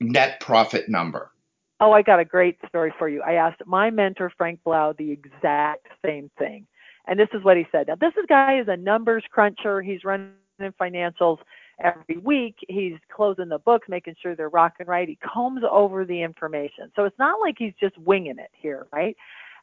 net 0.00 0.40
profit 0.40 0.88
number? 0.88 1.30
Oh, 1.78 1.92
I 1.92 2.02
got 2.02 2.20
a 2.20 2.24
great 2.24 2.58
story 2.68 2.92
for 2.98 3.08
you. 3.08 3.22
I 3.22 3.34
asked 3.34 3.62
my 3.64 3.90
mentor 3.90 4.32
Frank 4.36 4.60
Blau 4.64 4.92
the 4.92 5.12
exact 5.12 5.86
same 6.04 6.30
thing. 6.38 6.66
And 7.06 7.18
this 7.18 7.28
is 7.32 7.42
what 7.42 7.56
he 7.56 7.66
said. 7.72 7.88
Now, 7.88 7.96
this 7.96 8.12
guy 8.28 8.60
is 8.60 8.68
a 8.68 8.76
numbers 8.76 9.24
cruncher. 9.30 9.82
He's 9.82 10.04
running 10.04 10.32
financials 10.80 11.38
every 11.82 12.18
week. 12.18 12.56
He's 12.68 12.98
closing 13.14 13.48
the 13.48 13.58
books, 13.58 13.88
making 13.88 14.16
sure 14.22 14.36
they're 14.36 14.48
rocking 14.48 14.86
right. 14.86 15.08
He 15.08 15.16
combs 15.16 15.62
over 15.68 16.04
the 16.04 16.22
information. 16.22 16.92
So 16.94 17.04
it's 17.04 17.18
not 17.18 17.40
like 17.40 17.56
he's 17.58 17.72
just 17.80 17.96
winging 17.98 18.38
it 18.38 18.50
here, 18.52 18.86
right? 18.92 19.16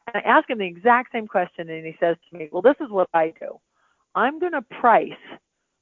And 0.06 0.22
I 0.24 0.28
ask 0.28 0.48
him 0.48 0.58
the 0.58 0.66
exact 0.66 1.12
same 1.12 1.26
question, 1.26 1.68
and 1.68 1.86
he 1.86 1.94
says 2.00 2.16
to 2.30 2.38
me, 2.38 2.48
Well, 2.50 2.62
this 2.62 2.76
is 2.80 2.90
what 2.90 3.08
I 3.14 3.32
do 3.38 3.58
I'm 4.14 4.38
going 4.38 4.52
to 4.52 4.62
price 4.62 5.12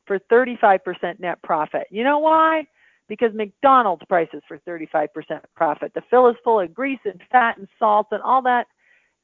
for 0.06 0.18
35% 0.30 1.20
net 1.20 1.42
profit. 1.42 1.86
You 1.90 2.04
know 2.04 2.18
why? 2.18 2.66
Because 3.08 3.32
McDonald's 3.34 4.04
prices 4.08 4.42
for 4.46 4.58
35% 4.58 5.08
profit. 5.54 5.92
The 5.94 6.02
fill 6.10 6.28
is 6.28 6.36
full 6.44 6.60
of 6.60 6.74
grease 6.74 6.98
and 7.04 7.20
fat 7.30 7.56
and 7.56 7.68
salt 7.78 8.08
and 8.10 8.22
all 8.22 8.42
that 8.42 8.66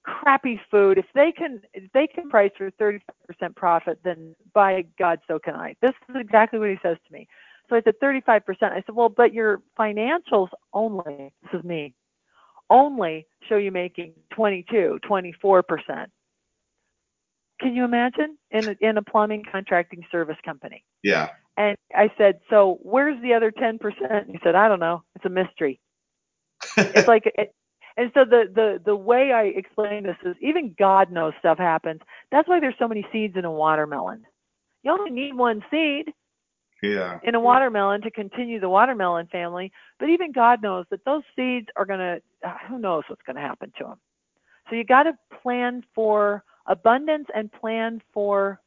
crappy 0.05 0.61
food, 0.71 0.99
if 0.99 1.07
they 1.15 1.33
can 1.33 1.61
if 1.75 1.91
they 1.93 2.07
can 2.07 2.29
price 2.29 2.51
for 2.57 2.71
35% 2.73 3.01
profit, 3.57 3.99
then 4.05 4.35
by 4.55 4.85
God, 4.99 5.21
so 5.29 5.38
can 5.38 5.55
I. 5.55 5.77
This 5.83 5.93
is 6.09 6.17
exactly 6.19 6.59
what 6.59 6.71
he 6.71 6.79
says 6.83 6.97
to 7.07 7.12
me. 7.12 7.29
So 7.69 7.77
I 7.77 7.83
said 7.83 7.95
35%. 8.03 8.43
I 8.62 8.83
said, 8.87 8.95
well, 8.95 9.09
but 9.09 9.33
your 9.33 9.62
financials 9.79 10.49
only, 10.75 11.33
this 11.43 11.59
is 11.59 11.65
me, 11.65 11.95
only 12.71 13.27
show 13.49 13.57
you 13.57 13.71
making 13.73 14.15
22, 14.35 14.99
24%. 15.09 15.62
Can 17.61 17.75
you 17.75 17.85
imagine 17.85 18.37
in 18.51 18.69
a, 18.69 18.77
in 18.81 18.99
a 18.99 19.03
plumbing 19.03 19.45
contracting 19.51 20.03
service 20.11 20.37
company? 20.45 20.85
Yeah. 21.03 21.31
And 21.57 21.77
I 21.95 22.11
said, 22.19 22.41
so 22.51 22.79
where's 22.83 23.21
the 23.23 23.35
other 23.35 23.53
10%? 23.53 23.79
He 24.31 24.38
said, 24.43 24.55
I 24.55 24.69
don't 24.69 24.81
know. 24.81 25.05
It's 25.17 25.25
a 25.25 25.29
mystery. 25.31 25.81
it's 26.95 27.09
like 27.09 27.25
it, 27.27 27.55
and 27.96 28.11
so 28.14 28.24
the 28.24 28.44
the 28.55 28.81
the 28.85 28.96
way 28.96 29.33
I 29.33 29.44
explain 29.44 30.05
this 30.05 30.16
is 30.24 30.37
even 30.40 30.74
God 30.78 31.11
knows 31.11 31.33
stuff 31.38 31.59
happens. 31.59 32.00
That's 32.31 32.48
why 32.48 32.61
there's 32.61 32.74
so 32.78 32.88
many 32.88 33.07
seeds 33.12 33.37
in 33.37 33.44
a 33.44 33.50
watermelon. 33.50 34.24
You 34.83 34.92
only 34.92 35.11
need 35.11 35.35
one 35.35 35.62
seed. 35.70 36.12
Yeah. 36.83 37.20
In 37.22 37.37
a 37.37 37.40
watermelon 37.40 38.02
to 38.02 38.11
continue 38.11 38.59
the 38.59 38.68
watermelon 38.68 39.28
family, 39.28 39.70
but 40.00 40.09
even 40.09 40.33
God 40.33 40.62
knows 40.62 40.85
that 40.90 41.05
those 41.05 41.22
seeds 41.37 41.68
are 41.76 41.85
going 41.85 42.00
to 42.00 42.20
uh, 42.44 42.55
who 42.68 42.78
knows 42.78 43.05
what's 43.07 43.22
going 43.22 43.37
to 43.37 43.42
happen 43.42 43.72
to 43.78 43.85
them. 43.85 44.00
So 44.68 44.76
you 44.76 44.85
got 44.85 45.05
to 45.05 45.12
plan 45.42 45.85
for 45.94 46.42
abundance 46.66 47.28
and 47.35 47.52
plan 47.52 48.02
for 48.12 48.61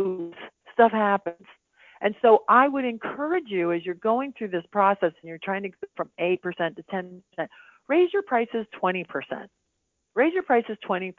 oops, 0.00 0.36
stuff 0.72 0.90
happens. 0.90 1.46
And 2.00 2.14
so 2.22 2.44
I 2.48 2.66
would 2.66 2.84
encourage 2.84 3.48
you 3.48 3.72
as 3.72 3.84
you're 3.84 3.94
going 3.94 4.32
through 4.36 4.48
this 4.48 4.64
process 4.72 5.12
and 5.20 5.28
you're 5.28 5.38
trying 5.38 5.62
to 5.62 5.68
go 5.68 5.76
from 5.96 6.10
8% 6.18 6.40
to 6.76 6.82
10%, 6.82 7.20
raise 7.88 8.12
your 8.12 8.22
prices 8.22 8.66
20%. 8.82 9.04
Raise 10.14 10.32
your 10.32 10.42
prices 10.42 10.76
20%. 10.88 11.12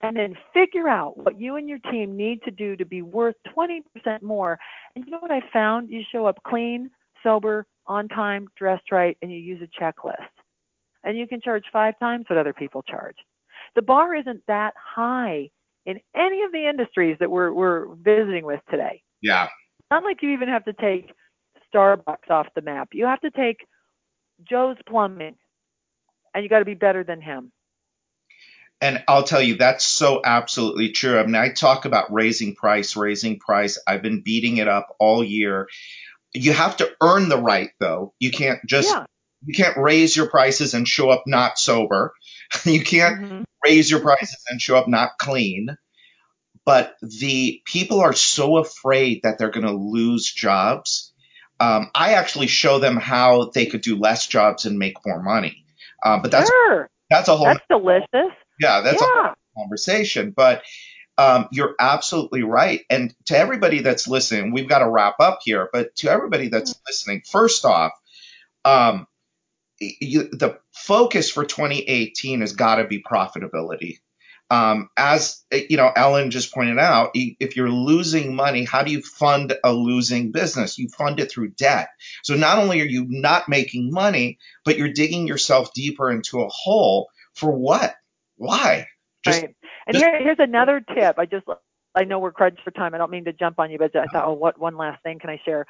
And 0.00 0.16
then 0.16 0.34
figure 0.54 0.88
out 0.88 1.16
what 1.18 1.40
you 1.40 1.56
and 1.56 1.68
your 1.68 1.78
team 1.90 2.16
need 2.16 2.42
to 2.44 2.52
do 2.52 2.76
to 2.76 2.84
be 2.84 3.02
worth 3.02 3.34
20% 3.56 3.82
more. 4.22 4.58
And 4.94 5.04
you 5.04 5.10
know 5.10 5.18
what 5.18 5.32
I 5.32 5.40
found? 5.52 5.90
You 5.90 6.02
show 6.12 6.26
up 6.26 6.38
clean, 6.46 6.90
sober, 7.22 7.66
on 7.86 8.06
time, 8.08 8.46
dressed 8.56 8.92
right, 8.92 9.16
and 9.22 9.32
you 9.32 9.38
use 9.38 9.60
a 9.62 9.82
checklist. 9.82 10.14
And 11.02 11.18
you 11.18 11.26
can 11.26 11.40
charge 11.40 11.64
five 11.72 11.98
times 11.98 12.26
what 12.28 12.38
other 12.38 12.52
people 12.52 12.82
charge. 12.82 13.16
The 13.74 13.82
bar 13.82 14.14
isn't 14.14 14.42
that 14.46 14.74
high 14.76 15.50
in 15.86 15.98
any 16.14 16.42
of 16.42 16.52
the 16.52 16.68
industries 16.68 17.16
that 17.18 17.30
we're, 17.30 17.52
we're 17.52 17.94
visiting 17.96 18.44
with 18.44 18.60
today. 18.70 19.02
Yeah. 19.22 19.48
Not 19.90 20.04
like 20.04 20.22
you 20.22 20.30
even 20.30 20.48
have 20.48 20.64
to 20.66 20.74
take 20.74 21.10
Starbucks 21.74 22.30
off 22.30 22.46
the 22.54 22.62
map. 22.62 22.90
You 22.92 23.06
have 23.06 23.20
to 23.20 23.30
take 23.30 23.66
Joe's 24.48 24.76
Plumbing 24.88 25.36
and 26.34 26.42
you 26.42 26.48
got 26.48 26.60
to 26.60 26.64
be 26.64 26.74
better 26.74 27.04
than 27.04 27.20
him. 27.20 27.52
And 28.80 29.02
I'll 29.08 29.24
tell 29.24 29.42
you, 29.42 29.56
that's 29.56 29.84
so 29.84 30.20
absolutely 30.24 30.90
true. 30.90 31.18
I 31.18 31.24
mean, 31.24 31.34
I 31.34 31.50
talk 31.50 31.84
about 31.84 32.12
raising 32.12 32.54
price, 32.54 32.96
raising 32.96 33.38
price. 33.40 33.78
I've 33.86 34.02
been 34.02 34.22
beating 34.22 34.58
it 34.58 34.68
up 34.68 34.94
all 35.00 35.24
year. 35.24 35.68
You 36.32 36.52
have 36.52 36.76
to 36.76 36.90
earn 37.02 37.28
the 37.28 37.40
right, 37.40 37.70
though. 37.80 38.14
You 38.20 38.30
can't 38.30 38.60
just, 38.66 38.88
yeah. 38.88 39.04
you 39.44 39.54
can't 39.54 39.76
raise 39.76 40.16
your 40.16 40.28
prices 40.28 40.74
and 40.74 40.86
show 40.86 41.10
up 41.10 41.24
not 41.26 41.58
sober. 41.58 42.12
you 42.64 42.84
can't 42.84 43.20
mm-hmm. 43.20 43.42
raise 43.64 43.90
your 43.90 44.00
prices 44.00 44.44
and 44.48 44.62
show 44.62 44.76
up 44.76 44.86
not 44.86 45.18
clean. 45.18 45.76
But 46.64 46.94
the 47.00 47.62
people 47.64 48.00
are 48.00 48.12
so 48.12 48.58
afraid 48.58 49.22
that 49.22 49.38
they're 49.38 49.50
going 49.50 49.66
to 49.66 49.72
lose 49.72 50.30
jobs. 50.30 51.12
Um, 51.58 51.90
I 51.94 52.12
actually 52.12 52.46
show 52.46 52.78
them 52.78 52.96
how 52.96 53.50
they 53.54 53.66
could 53.66 53.80
do 53.80 53.96
less 53.96 54.26
jobs 54.28 54.66
and 54.66 54.78
make 54.78 55.04
more 55.04 55.20
money. 55.20 55.64
Uh, 56.02 56.18
but 56.20 56.30
that's 56.30 56.48
sure. 56.48 56.88
that's 57.10 57.28
a 57.28 57.36
whole 57.36 57.46
that's 57.46 57.64
delicious. 57.68 58.34
Yeah, 58.60 58.80
that's 58.82 59.02
yeah. 59.02 59.32
a 59.32 59.60
conversation. 59.60 60.32
But 60.36 60.62
um, 61.16 61.48
you're 61.50 61.74
absolutely 61.80 62.44
right. 62.44 62.82
And 62.88 63.14
to 63.26 63.36
everybody 63.36 63.80
that's 63.80 64.06
listening, 64.06 64.52
we've 64.52 64.68
got 64.68 64.78
to 64.78 64.88
wrap 64.88 65.16
up 65.20 65.40
here. 65.42 65.68
But 65.72 65.94
to 65.96 66.10
everybody 66.10 66.48
that's 66.48 66.72
mm-hmm. 66.72 66.82
listening, 66.86 67.22
first 67.26 67.64
off, 67.64 67.92
um, 68.64 69.06
you, 69.80 70.28
the 70.30 70.58
focus 70.72 71.30
for 71.30 71.44
2018 71.44 72.40
has 72.40 72.52
got 72.52 72.76
to 72.76 72.84
be 72.84 73.02
profitability. 73.02 73.98
Um, 74.50 74.88
as 74.96 75.44
you 75.52 75.76
know, 75.76 75.92
Ellen 75.94 76.30
just 76.30 76.54
pointed 76.54 76.78
out, 76.78 77.10
if 77.14 77.54
you're 77.54 77.68
losing 77.68 78.34
money, 78.34 78.64
how 78.64 78.82
do 78.82 78.90
you 78.90 79.02
fund 79.02 79.52
a 79.62 79.72
losing 79.72 80.32
business? 80.32 80.78
You 80.78 80.88
fund 80.88 81.20
it 81.20 81.30
through 81.30 81.50
debt. 81.50 81.90
So 82.22 82.34
not 82.34 82.58
only 82.58 82.80
are 82.80 82.86
you 82.86 83.04
not 83.08 83.48
making 83.48 83.90
money, 83.92 84.38
but 84.64 84.78
you're 84.78 84.92
digging 84.92 85.26
yourself 85.26 85.74
deeper 85.74 86.10
into 86.10 86.40
a 86.40 86.48
hole 86.48 87.10
for 87.34 87.52
what? 87.52 87.94
Why? 88.36 88.86
Just, 89.22 89.42
right. 89.42 89.54
And 89.86 89.94
just, 89.94 90.04
here, 90.04 90.22
here's 90.22 90.38
another 90.38 90.80
tip. 90.80 91.18
I 91.18 91.26
just, 91.26 91.46
I 91.94 92.04
know 92.04 92.18
we're 92.18 92.32
crunched 92.32 92.62
for 92.62 92.70
time. 92.70 92.94
I 92.94 92.98
don't 92.98 93.10
mean 93.10 93.26
to 93.26 93.34
jump 93.34 93.58
on 93.58 93.70
you, 93.70 93.76
but 93.76 93.94
I 93.94 94.06
thought, 94.06 94.28
oh, 94.28 94.32
what 94.32 94.58
one 94.58 94.78
last 94.78 95.02
thing 95.02 95.18
can 95.18 95.28
I 95.28 95.40
share? 95.44 95.66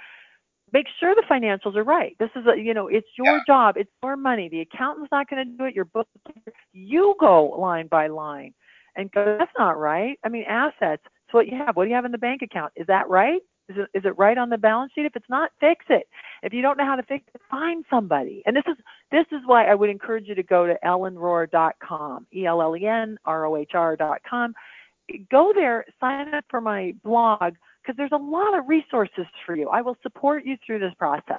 Make 0.73 0.87
sure 1.01 1.14
the 1.17 1.25
financials 1.29 1.75
are 1.77 1.83
right. 1.83 2.14
This 2.21 2.31
is, 2.37 2.45
a, 2.47 2.57
you 2.57 2.75
know, 2.75 2.87
it's 2.87 3.09
your 3.17 3.38
yeah. 3.38 3.41
job. 3.47 3.77
It's 3.77 3.91
your 4.05 4.17
money. 4.17 4.49
The 4.49 4.61
accountant's 4.61 5.11
not 5.11 5.29
going 5.29 5.45
to 5.45 5.57
do 5.57 5.64
it. 5.64 5.75
Your 5.75 5.87
book, 5.87 6.07
you 6.73 7.17
go 7.19 7.47
line 7.59 7.88
by 7.88 8.07
line 8.07 8.55
and 8.99 9.11
go, 9.13 9.37
that's 9.39 9.51
not 9.59 9.79
right. 9.79 10.19
I 10.25 10.29
mean, 10.29 10.45
assets, 10.47 11.03
It's 11.07 11.33
what 11.33 11.47
you 11.47 11.57
have. 11.57 11.75
What 11.77 11.85
do 11.85 11.91
you 11.91 11.97
have 11.97 12.05
in 12.05 12.13
the 12.13 12.19
bank 12.19 12.43
account? 12.43 12.73
Is 12.77 12.87
that 12.89 13.09
right? 13.09 13.41
Is 13.69 13.77
it, 13.79 13.89
is 13.95 14.05
it 14.05 14.19
right 14.19 14.37
on 14.37 14.51
the 14.51 14.59
balance 14.59 14.91
sheet? 14.95 15.07
If 15.07 15.15
it's 15.15 15.29
not, 15.29 15.53
fix 15.61 15.85
it. 15.89 16.09
If 16.43 16.53
you 16.53 16.63
don't 16.63 16.79
know 16.79 16.87
how 16.87 16.97
to 16.97 17.03
fix 17.03 17.25
it, 17.35 17.41
find 17.51 17.85
somebody. 17.89 18.43
And 18.47 18.57
this 18.57 18.65
is 18.67 18.77
this 19.13 19.27
is 19.31 19.43
why 19.47 19.67
I 19.67 19.75
would 19.75 19.91
encourage 19.91 20.27
you 20.27 20.35
to 20.35 20.43
go 20.43 20.67
to 20.67 20.75
ellenrohr.com, 20.85 22.27
E-L-L-E-N-R-O-H-R.com. 22.35 24.55
Go 25.31 25.53
there, 25.55 25.85
sign 26.01 26.35
up 26.35 26.45
for 26.51 26.61
my 26.61 26.93
blog 27.05 27.55
because 27.83 27.97
there's 27.97 28.11
a 28.13 28.17
lot 28.17 28.59
of 28.59 28.69
resources 28.69 29.27
for 29.47 29.55
you. 29.55 29.69
I 29.69 29.81
will 29.83 29.97
support 30.03 30.45
you 30.45 30.57
through 30.67 30.81
this 30.81 30.95
process. 30.99 31.39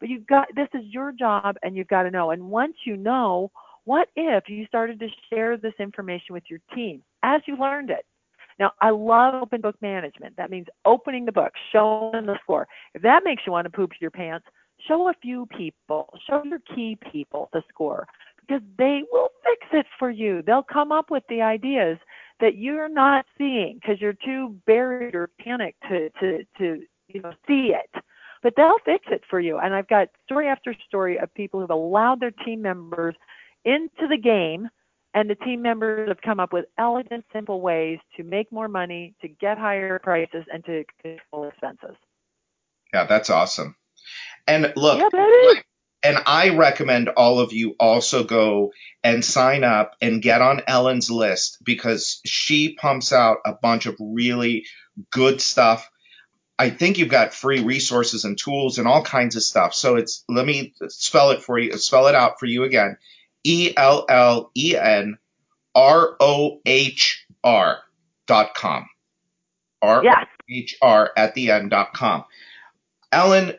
But 0.00 0.08
you've 0.08 0.26
got 0.26 0.48
this 0.54 0.68
is 0.74 0.84
your 0.86 1.12
job, 1.12 1.56
and 1.62 1.76
you've 1.76 1.88
got 1.88 2.04
to 2.04 2.10
know. 2.10 2.30
And 2.30 2.50
once 2.50 2.76
you 2.84 2.96
know, 2.96 3.50
what 3.88 4.08
if 4.16 4.44
you 4.48 4.66
started 4.66 5.00
to 5.00 5.08
share 5.30 5.56
this 5.56 5.72
information 5.80 6.34
with 6.34 6.42
your 6.50 6.60
team 6.74 7.02
as 7.22 7.40
you 7.46 7.56
learned 7.56 7.88
it? 7.88 8.04
Now, 8.58 8.72
I 8.82 8.90
love 8.90 9.42
open 9.42 9.62
book 9.62 9.76
management. 9.80 10.36
That 10.36 10.50
means 10.50 10.66
opening 10.84 11.24
the 11.24 11.32
book, 11.32 11.52
showing 11.72 12.26
the 12.26 12.36
score. 12.42 12.68
If 12.92 13.00
that 13.00 13.22
makes 13.24 13.44
you 13.46 13.52
want 13.52 13.64
to 13.64 13.70
poop 13.70 13.92
your 13.98 14.10
pants, 14.10 14.46
show 14.86 15.08
a 15.08 15.14
few 15.22 15.46
people, 15.46 16.12
show 16.28 16.42
your 16.44 16.58
key 16.74 16.98
people 17.10 17.48
the 17.54 17.62
score 17.72 18.06
because 18.46 18.62
they 18.76 19.04
will 19.10 19.30
fix 19.42 19.66
it 19.72 19.86
for 19.98 20.10
you. 20.10 20.42
They'll 20.42 20.62
come 20.62 20.92
up 20.92 21.10
with 21.10 21.22
the 21.30 21.40
ideas 21.40 21.96
that 22.40 22.58
you're 22.58 22.90
not 22.90 23.24
seeing 23.38 23.78
because 23.80 24.02
you're 24.02 24.12
too 24.12 24.54
buried 24.66 25.14
or 25.14 25.30
panicked 25.40 25.82
to, 25.88 26.10
to, 26.20 26.44
to 26.58 26.82
you 27.08 27.22
know, 27.22 27.32
see 27.46 27.72
it. 27.74 28.02
But 28.42 28.52
they'll 28.54 28.78
fix 28.84 29.06
it 29.10 29.22
for 29.30 29.40
you. 29.40 29.58
And 29.58 29.74
I've 29.74 29.88
got 29.88 30.08
story 30.26 30.46
after 30.46 30.74
story 30.86 31.18
of 31.18 31.32
people 31.32 31.58
who've 31.58 31.70
allowed 31.70 32.20
their 32.20 32.30
team 32.30 32.60
members 32.60 33.14
into 33.68 34.08
the 34.08 34.16
game 34.16 34.68
and 35.14 35.28
the 35.28 35.34
team 35.34 35.62
members 35.62 36.08
have 36.08 36.20
come 36.20 36.40
up 36.40 36.52
with 36.52 36.66
elegant, 36.78 37.24
simple 37.32 37.60
ways 37.60 37.98
to 38.16 38.22
make 38.22 38.52
more 38.52 38.68
money, 38.68 39.14
to 39.22 39.28
get 39.28 39.58
higher 39.58 39.98
prices, 39.98 40.44
and 40.52 40.64
to 40.64 40.84
control 41.02 41.48
expenses. 41.48 41.96
Yeah, 42.92 43.04
that's 43.04 43.30
awesome. 43.30 43.76
And 44.46 44.72
look, 44.76 44.98
yeah, 45.12 45.60
and 46.02 46.18
I 46.26 46.50
recommend 46.50 47.08
all 47.08 47.40
of 47.40 47.52
you 47.52 47.74
also 47.80 48.22
go 48.24 48.72
and 49.02 49.24
sign 49.24 49.64
up 49.64 49.96
and 50.00 50.22
get 50.22 50.40
on 50.40 50.62
Ellen's 50.66 51.10
list 51.10 51.58
because 51.64 52.20
she 52.24 52.74
pumps 52.74 53.12
out 53.12 53.38
a 53.44 53.52
bunch 53.52 53.86
of 53.86 53.96
really 53.98 54.66
good 55.10 55.40
stuff. 55.40 55.90
I 56.58 56.70
think 56.70 56.98
you've 56.98 57.08
got 57.08 57.34
free 57.34 57.62
resources 57.62 58.24
and 58.24 58.38
tools 58.38 58.78
and 58.78 58.86
all 58.86 59.02
kinds 59.02 59.36
of 59.36 59.42
stuff. 59.42 59.74
So 59.74 59.96
it's 59.96 60.24
let 60.28 60.46
me 60.46 60.74
spell 60.88 61.30
it 61.30 61.42
for 61.42 61.58
you, 61.58 61.76
spell 61.78 62.06
it 62.06 62.14
out 62.14 62.38
for 62.38 62.46
you 62.46 62.64
again. 62.64 62.96
E 63.44 63.72
L 63.76 64.04
L 64.08 64.50
E 64.56 64.76
N 64.76 65.18
R 65.74 66.16
O 66.20 66.60
H 66.66 67.26
R 67.44 67.78
dot 68.26 68.54
com. 68.54 68.86
R 69.82 70.04
O 70.04 70.12
H 70.50 70.76
R 70.82 71.12
at 71.16 71.34
the 71.34 71.50
end 71.50 71.70
dot 71.70 71.92
com. 71.92 72.24
Ellen, 73.12 73.54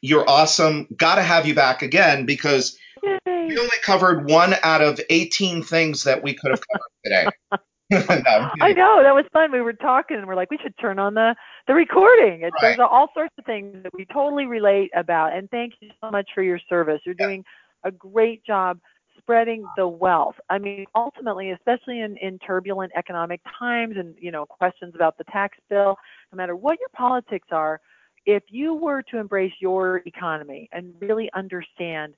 you're 0.00 0.28
awesome. 0.28 0.86
Got 0.96 1.16
to 1.16 1.22
have 1.22 1.46
you 1.46 1.54
back 1.54 1.82
again 1.82 2.26
because 2.26 2.78
Yay. 3.02 3.18
we 3.26 3.58
only 3.58 3.78
covered 3.82 4.28
one 4.28 4.54
out 4.62 4.80
of 4.80 5.00
18 5.10 5.62
things 5.62 6.04
that 6.04 6.22
we 6.22 6.34
could 6.34 6.50
have 6.52 6.62
covered 6.72 6.90
today. 7.04 7.26
I 7.92 8.72
know 8.72 9.00
that 9.00 9.14
was 9.14 9.26
fun. 9.32 9.52
We 9.52 9.60
were 9.60 9.72
talking, 9.72 10.16
and 10.16 10.26
we're 10.26 10.34
like, 10.34 10.50
we 10.50 10.58
should 10.60 10.76
turn 10.78 10.98
on 10.98 11.14
the 11.14 11.36
the 11.68 11.74
recording. 11.74 12.42
It, 12.42 12.52
right. 12.54 12.76
There's 12.76 12.78
all 12.80 13.10
sorts 13.14 13.32
of 13.38 13.44
things 13.44 13.80
that 13.84 13.94
we 13.94 14.06
totally 14.06 14.46
relate 14.46 14.90
about. 14.96 15.32
And 15.36 15.48
thank 15.50 15.74
you 15.80 15.90
so 16.00 16.10
much 16.10 16.28
for 16.34 16.42
your 16.42 16.58
service. 16.68 17.00
You're 17.06 17.14
doing 17.14 17.44
a 17.84 17.92
great 17.92 18.44
job 18.44 18.80
spreading 19.26 19.66
the 19.76 19.88
wealth. 19.88 20.36
I 20.48 20.58
mean, 20.58 20.86
ultimately, 20.94 21.50
especially 21.50 22.00
in, 22.00 22.16
in 22.18 22.38
turbulent 22.38 22.92
economic 22.96 23.40
times 23.58 23.96
and, 23.98 24.14
you 24.20 24.30
know, 24.30 24.46
questions 24.46 24.94
about 24.94 25.18
the 25.18 25.24
tax 25.24 25.58
bill, 25.68 25.96
no 26.32 26.36
matter 26.36 26.54
what 26.54 26.78
your 26.78 26.90
politics 26.90 27.48
are, 27.50 27.80
if 28.24 28.44
you 28.50 28.74
were 28.74 29.02
to 29.02 29.18
embrace 29.18 29.52
your 29.60 30.02
economy 30.06 30.68
and 30.72 30.94
really 31.00 31.28
understand 31.34 32.14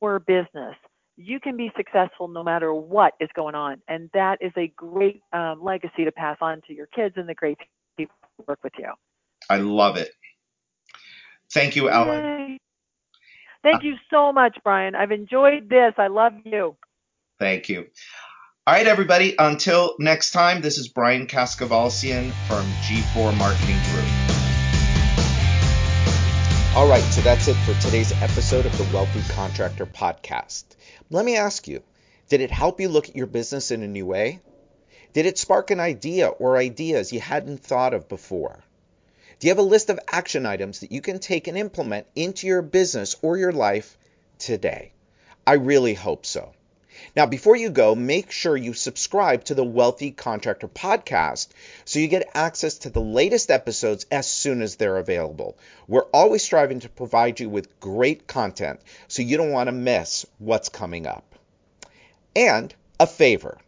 your 0.00 0.18
business, 0.18 0.74
you 1.16 1.40
can 1.40 1.56
be 1.56 1.72
successful 1.74 2.28
no 2.28 2.42
matter 2.42 2.74
what 2.74 3.14
is 3.18 3.30
going 3.34 3.54
on. 3.54 3.80
And 3.88 4.10
that 4.12 4.36
is 4.42 4.52
a 4.58 4.68
great 4.76 5.22
um, 5.32 5.62
legacy 5.62 6.04
to 6.04 6.12
pass 6.12 6.36
on 6.42 6.60
to 6.66 6.74
your 6.74 6.86
kids 6.86 7.14
and 7.16 7.26
the 7.26 7.34
great 7.34 7.58
people 7.96 8.14
who 8.36 8.44
work 8.46 8.60
with 8.62 8.74
you. 8.78 8.92
I 9.48 9.56
love 9.56 9.96
it. 9.96 10.10
Thank 11.50 11.76
you, 11.76 11.88
Ellen. 11.88 12.24
Yay. 12.24 12.58
Thank 13.62 13.84
uh, 13.84 13.88
you 13.88 13.96
so 14.10 14.32
much, 14.32 14.58
Brian. 14.64 14.94
I've 14.94 15.12
enjoyed 15.12 15.68
this. 15.68 15.94
I 15.98 16.08
love 16.08 16.32
you. 16.44 16.76
Thank 17.38 17.68
you. 17.68 17.86
All 18.66 18.74
right, 18.74 18.86
everybody. 18.86 19.34
Until 19.38 19.96
next 19.98 20.32
time, 20.32 20.60
this 20.60 20.78
is 20.78 20.88
Brian 20.88 21.26
Kaskavalciyan 21.26 22.30
from 22.46 22.64
G4 22.82 23.36
Marketing 23.36 23.78
Group. 23.92 24.32
All 26.74 26.88
right, 26.88 27.02
so 27.12 27.20
that's 27.20 27.48
it 27.48 27.56
for 27.66 27.74
today's 27.82 28.12
episode 28.22 28.64
of 28.64 28.76
the 28.78 28.94
Wealthy 28.94 29.20
Contractor 29.34 29.84
Podcast. 29.84 30.64
Let 31.10 31.24
me 31.24 31.36
ask 31.36 31.68
you 31.68 31.82
did 32.28 32.40
it 32.40 32.50
help 32.50 32.80
you 32.80 32.88
look 32.88 33.10
at 33.10 33.16
your 33.16 33.26
business 33.26 33.70
in 33.70 33.82
a 33.82 33.88
new 33.88 34.06
way? 34.06 34.40
Did 35.12 35.26
it 35.26 35.36
spark 35.36 35.70
an 35.70 35.80
idea 35.80 36.28
or 36.28 36.56
ideas 36.56 37.12
you 37.12 37.20
hadn't 37.20 37.60
thought 37.60 37.92
of 37.92 38.08
before? 38.08 38.64
Do 39.42 39.48
you 39.48 39.50
have 39.50 39.58
a 39.58 39.62
list 39.62 39.90
of 39.90 39.98
action 40.06 40.46
items 40.46 40.78
that 40.78 40.92
you 40.92 41.00
can 41.00 41.18
take 41.18 41.48
and 41.48 41.58
implement 41.58 42.06
into 42.14 42.46
your 42.46 42.62
business 42.62 43.16
or 43.22 43.36
your 43.36 43.50
life 43.50 43.98
today? 44.38 44.92
I 45.44 45.54
really 45.54 45.94
hope 45.94 46.26
so. 46.26 46.52
Now, 47.16 47.26
before 47.26 47.56
you 47.56 47.70
go, 47.70 47.96
make 47.96 48.30
sure 48.30 48.56
you 48.56 48.72
subscribe 48.72 49.42
to 49.46 49.54
the 49.54 49.64
Wealthy 49.64 50.12
Contractor 50.12 50.68
podcast 50.68 51.48
so 51.84 51.98
you 51.98 52.06
get 52.06 52.30
access 52.34 52.78
to 52.78 52.90
the 52.90 53.00
latest 53.00 53.50
episodes 53.50 54.06
as 54.12 54.28
soon 54.28 54.62
as 54.62 54.76
they're 54.76 54.98
available. 54.98 55.58
We're 55.88 56.06
always 56.12 56.44
striving 56.44 56.78
to 56.78 56.88
provide 56.88 57.40
you 57.40 57.48
with 57.48 57.80
great 57.80 58.28
content 58.28 58.78
so 59.08 59.22
you 59.22 59.38
don't 59.38 59.50
want 59.50 59.66
to 59.66 59.72
miss 59.72 60.24
what's 60.38 60.68
coming 60.68 61.04
up. 61.04 61.34
And 62.36 62.72
a 63.00 63.08
favor 63.08 63.58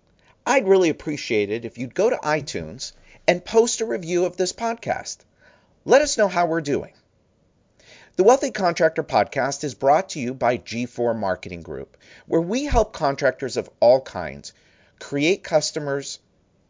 I'd 0.46 0.68
really 0.68 0.90
appreciate 0.90 1.50
it 1.50 1.64
if 1.64 1.78
you'd 1.78 1.96
go 1.96 2.10
to 2.10 2.16
iTunes 2.18 2.92
and 3.26 3.44
post 3.44 3.80
a 3.80 3.86
review 3.86 4.24
of 4.24 4.36
this 4.36 4.52
podcast. 4.52 5.16
Let 5.86 6.00
us 6.00 6.16
know 6.16 6.28
how 6.28 6.46
we're 6.46 6.62
doing. 6.62 6.94
The 8.16 8.24
Wealthy 8.24 8.52
Contractor 8.52 9.02
Podcast 9.02 9.64
is 9.64 9.74
brought 9.74 10.08
to 10.10 10.18
you 10.18 10.32
by 10.32 10.56
G4 10.56 11.14
Marketing 11.14 11.60
Group, 11.60 11.98
where 12.26 12.40
we 12.40 12.64
help 12.64 12.94
contractors 12.94 13.58
of 13.58 13.68
all 13.80 14.00
kinds 14.00 14.54
create 14.98 15.44
customers, 15.44 16.20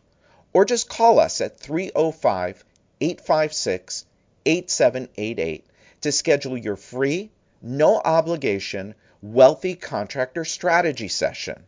or 0.57 0.65
just 0.65 0.89
call 0.89 1.19
us 1.19 1.43
at 1.43 1.61
305 1.61 2.65
856 3.03 4.07
8788 4.47 5.67
to 6.01 6.11
schedule 6.11 6.57
your 6.57 6.77
free, 6.77 7.31
no 7.61 8.01
obligation, 8.03 8.95
wealthy 9.21 9.75
contractor 9.75 10.47
strategy 10.47 11.09
session. 11.09 11.63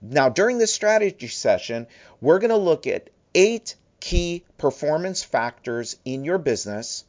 Now, 0.00 0.30
during 0.30 0.56
this 0.56 0.72
strategy 0.72 1.28
session, 1.28 1.86
we're 2.22 2.38
going 2.38 2.48
to 2.48 2.56
look 2.56 2.86
at 2.86 3.10
eight 3.34 3.74
key 4.00 4.42
performance 4.56 5.22
factors 5.22 5.96
in 6.06 6.24
your 6.24 6.38
business, 6.38 7.04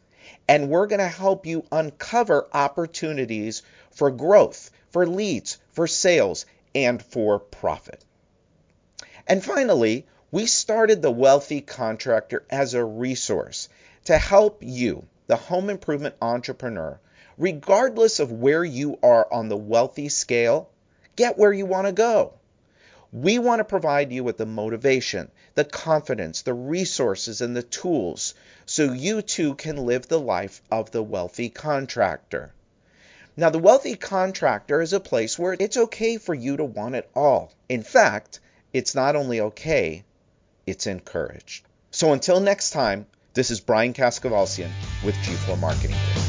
and 0.50 0.70
we're 0.70 0.88
going 0.88 1.00
to 1.00 1.08
help 1.08 1.46
you 1.46 1.64
uncover 1.72 2.46
opportunities 2.52 3.64
for 3.92 4.12
growth, 4.12 4.70
for 4.92 5.08
leads, 5.08 5.60
for 5.72 5.88
sales, 5.88 6.46
and 6.74 7.02
for 7.02 7.40
profit. 7.40 8.04
And 9.28 9.42
finally, 9.42 10.06
we 10.32 10.46
started 10.46 11.02
the 11.02 11.12
Wealthy 11.12 11.62
Contractor 11.62 12.44
as 12.50 12.74
a 12.74 12.84
resource 12.84 13.70
to 14.04 14.18
help 14.18 14.58
you, 14.62 15.06
the 15.28 15.36
home 15.36 15.70
improvement 15.70 16.16
entrepreneur, 16.22 17.00
regardless 17.38 18.20
of 18.20 18.32
where 18.32 18.64
you 18.64 18.98
are 19.02 19.32
on 19.32 19.50
the 19.50 19.56
wealthy 19.56 20.10
scale, 20.10 20.68
get 21.16 21.38
where 21.38 21.54
you 21.54 21.66
want 21.66 21.88
to 21.88 21.94
go. 21.94 22.34
We 23.14 23.40
want 23.40 23.60
to 23.60 23.64
provide 23.64 24.12
you 24.12 24.24
with 24.24 24.38
the 24.38 24.46
motivation, 24.46 25.32
the 25.54 25.64
confidence, 25.64 26.42
the 26.42 26.54
resources, 26.54 27.40
and 27.40 27.56
the 27.56 27.64
tools 27.64 28.34
so 28.66 28.92
you 28.92 29.22
too 29.22 29.56
can 29.56 29.86
live 29.86 30.08
the 30.08 30.20
life 30.20 30.62
of 30.70 30.92
the 30.92 31.04
wealthy 31.04 31.50
contractor. 31.50 32.52
Now, 33.38 33.52
the 33.52 33.60
wealthy 33.60 33.96
contractor 33.96 34.82
is 34.82 34.92
a 34.92 35.00
place 35.00 35.38
where 35.38 35.56
it's 35.58 35.78
okay 35.78 36.18
for 36.18 36.34
you 36.34 36.58
to 36.58 36.66
want 36.66 36.96
it 36.96 37.10
all. 37.16 37.54
In 37.70 37.84
fact, 37.84 38.40
it's 38.74 38.96
not 38.96 39.16
only 39.16 39.40
okay, 39.40 40.04
it's 40.66 40.88
encouraged. 40.88 41.66
So 41.92 42.14
until 42.14 42.40
next 42.40 42.72
time, 42.72 43.06
this 43.34 43.52
is 43.52 43.60
Brian 43.60 43.94
Kaskavalciyan 43.94 44.72
with 45.04 45.16
G4 45.16 45.60
Marketing. 45.60 46.25